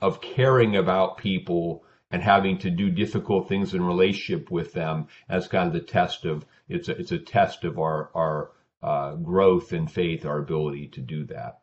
of 0.00 0.20
caring 0.20 0.76
about 0.76 1.18
people 1.18 1.82
and 2.12 2.22
having 2.22 2.58
to 2.58 2.70
do 2.70 2.90
difficult 2.90 3.48
things 3.48 3.74
in 3.74 3.82
relationship 3.84 4.50
with 4.50 4.72
them 4.72 5.08
as 5.28 5.48
kind 5.48 5.66
of 5.66 5.72
the 5.72 5.80
test 5.80 6.24
of 6.24 6.46
it's 6.68 6.88
a, 6.88 6.96
it's 6.96 7.12
a 7.12 7.18
test 7.18 7.64
of 7.64 7.78
our 7.78 8.10
our 8.14 8.52
uh, 8.82 9.14
growth 9.14 9.72
in 9.72 9.86
faith, 9.86 10.24
our 10.24 10.38
ability 10.38 10.88
to 10.88 11.00
do 11.00 11.24
that. 11.26 11.60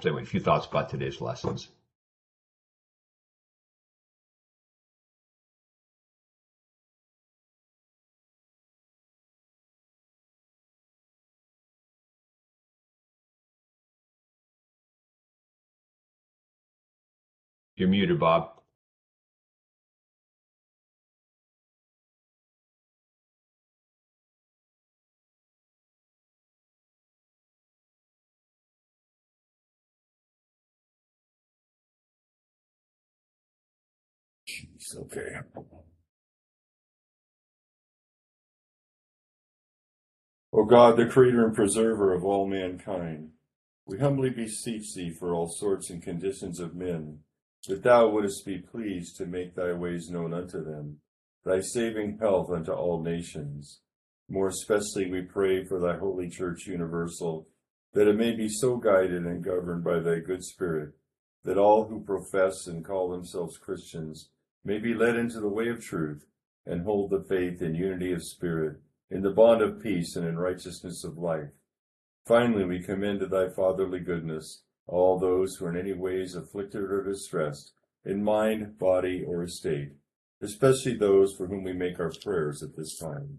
So 0.00 0.08
anyway, 0.08 0.22
a 0.22 0.26
few 0.26 0.40
thoughts 0.40 0.66
about 0.66 0.88
today's 0.88 1.20
lessons. 1.20 1.68
You're 17.76 17.88
muted, 17.88 18.20
Bob. 18.20 18.61
Okay. 34.96 35.36
O 40.52 40.64
God, 40.64 40.96
the 40.96 41.06
creator 41.06 41.46
and 41.46 41.54
preserver 41.54 42.12
of 42.12 42.24
all 42.24 42.46
mankind, 42.46 43.30
we 43.86 43.98
humbly 43.98 44.30
beseech 44.30 44.94
thee 44.94 45.10
for 45.10 45.32
all 45.32 45.48
sorts 45.48 45.88
and 45.88 46.02
conditions 46.02 46.60
of 46.60 46.74
men, 46.74 47.20
that 47.68 47.82
thou 47.82 48.08
wouldest 48.08 48.44
be 48.44 48.58
pleased 48.58 49.16
to 49.16 49.26
make 49.26 49.54
thy 49.54 49.72
ways 49.72 50.10
known 50.10 50.34
unto 50.34 50.62
them, 50.62 50.98
thy 51.44 51.60
saving 51.60 52.18
health 52.18 52.50
unto 52.50 52.72
all 52.72 53.02
nations. 53.02 53.80
More 54.28 54.48
especially 54.48 55.10
we 55.10 55.22
pray 55.22 55.64
for 55.64 55.78
thy 55.78 55.96
holy 55.96 56.28
church 56.28 56.66
universal, 56.66 57.48
that 57.94 58.08
it 58.08 58.16
may 58.16 58.32
be 58.34 58.48
so 58.48 58.76
guided 58.76 59.24
and 59.24 59.44
governed 59.44 59.84
by 59.84 60.00
thy 60.00 60.18
good 60.18 60.44
spirit, 60.44 60.90
that 61.44 61.58
all 61.58 61.86
who 61.86 62.04
profess 62.04 62.66
and 62.66 62.84
call 62.84 63.10
themselves 63.10 63.58
Christians 63.58 64.30
may 64.64 64.78
be 64.78 64.94
led 64.94 65.16
into 65.16 65.40
the 65.40 65.48
way 65.48 65.68
of 65.68 65.84
truth 65.84 66.24
and 66.66 66.82
hold 66.82 67.10
the 67.10 67.24
faith 67.28 67.60
in 67.60 67.74
unity 67.74 68.12
of 68.12 68.22
spirit, 68.22 68.76
in 69.10 69.22
the 69.22 69.30
bond 69.30 69.60
of 69.60 69.82
peace 69.82 70.16
and 70.16 70.26
in 70.26 70.38
righteousness 70.38 71.04
of 71.04 71.18
life. 71.18 71.50
Finally, 72.24 72.64
we 72.64 72.82
commend 72.82 73.20
to 73.20 73.26
thy 73.26 73.48
fatherly 73.48 73.98
goodness 73.98 74.62
all 74.86 75.18
those 75.18 75.56
who 75.56 75.66
are 75.66 75.70
in 75.70 75.76
any 75.76 75.92
ways 75.92 76.34
afflicted 76.34 76.82
or 76.82 77.02
distressed, 77.02 77.72
in 78.04 78.22
mind, 78.22 78.78
body, 78.78 79.24
or 79.26 79.42
estate, 79.42 79.92
especially 80.40 80.96
those 80.96 81.34
for 81.34 81.46
whom 81.46 81.64
we 81.64 81.72
make 81.72 81.98
our 81.98 82.12
prayers 82.22 82.62
at 82.62 82.76
this 82.76 82.96
time. 82.98 83.38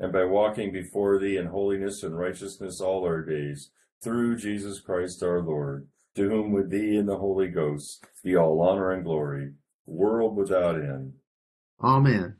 and 0.00 0.12
by 0.12 0.24
walking 0.24 0.72
before 0.72 1.18
thee 1.18 1.36
in 1.36 1.46
holiness 1.46 2.02
and 2.02 2.18
righteousness 2.18 2.80
all 2.80 3.04
our 3.04 3.22
days, 3.22 3.70
through 4.02 4.36
Jesus 4.36 4.80
Christ 4.80 5.22
our 5.22 5.42
Lord, 5.42 5.86
to 6.16 6.28
whom 6.28 6.52
with 6.52 6.70
thee 6.70 6.96
and 6.96 7.06
the 7.06 7.18
Holy 7.18 7.48
Ghost 7.48 8.04
be 8.24 8.34
all 8.34 8.60
honor 8.62 8.90
and 8.90 9.04
glory, 9.04 9.52
world 9.86 10.36
without 10.36 10.76
end. 10.76 11.12
Amen. 11.82 12.36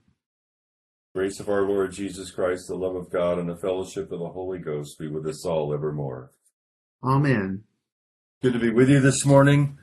Grace 1.14 1.38
of 1.38 1.48
our 1.48 1.62
Lord 1.62 1.92
Jesus 1.92 2.30
Christ, 2.30 2.68
the 2.68 2.76
love 2.76 2.96
of 2.96 3.10
God, 3.10 3.38
and 3.38 3.48
the 3.48 3.56
fellowship 3.56 4.10
of 4.10 4.20
the 4.20 4.28
Holy 4.28 4.58
Ghost 4.58 4.98
be 4.98 5.08
with 5.08 5.26
us 5.26 5.44
all 5.44 5.74
evermore. 5.74 6.30
Amen. 7.04 7.64
Good 8.42 8.54
to 8.54 8.58
be 8.58 8.70
with 8.70 8.88
you 8.88 9.00
this 9.00 9.26
morning. 9.26 9.76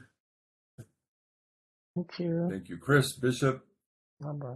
Thank 1.95 2.19
you. 2.19 2.47
Thank 2.49 2.69
you, 2.69 2.77
Chris, 2.77 3.13
Bishop. 3.13 3.65
Bye-bye. 4.19 4.55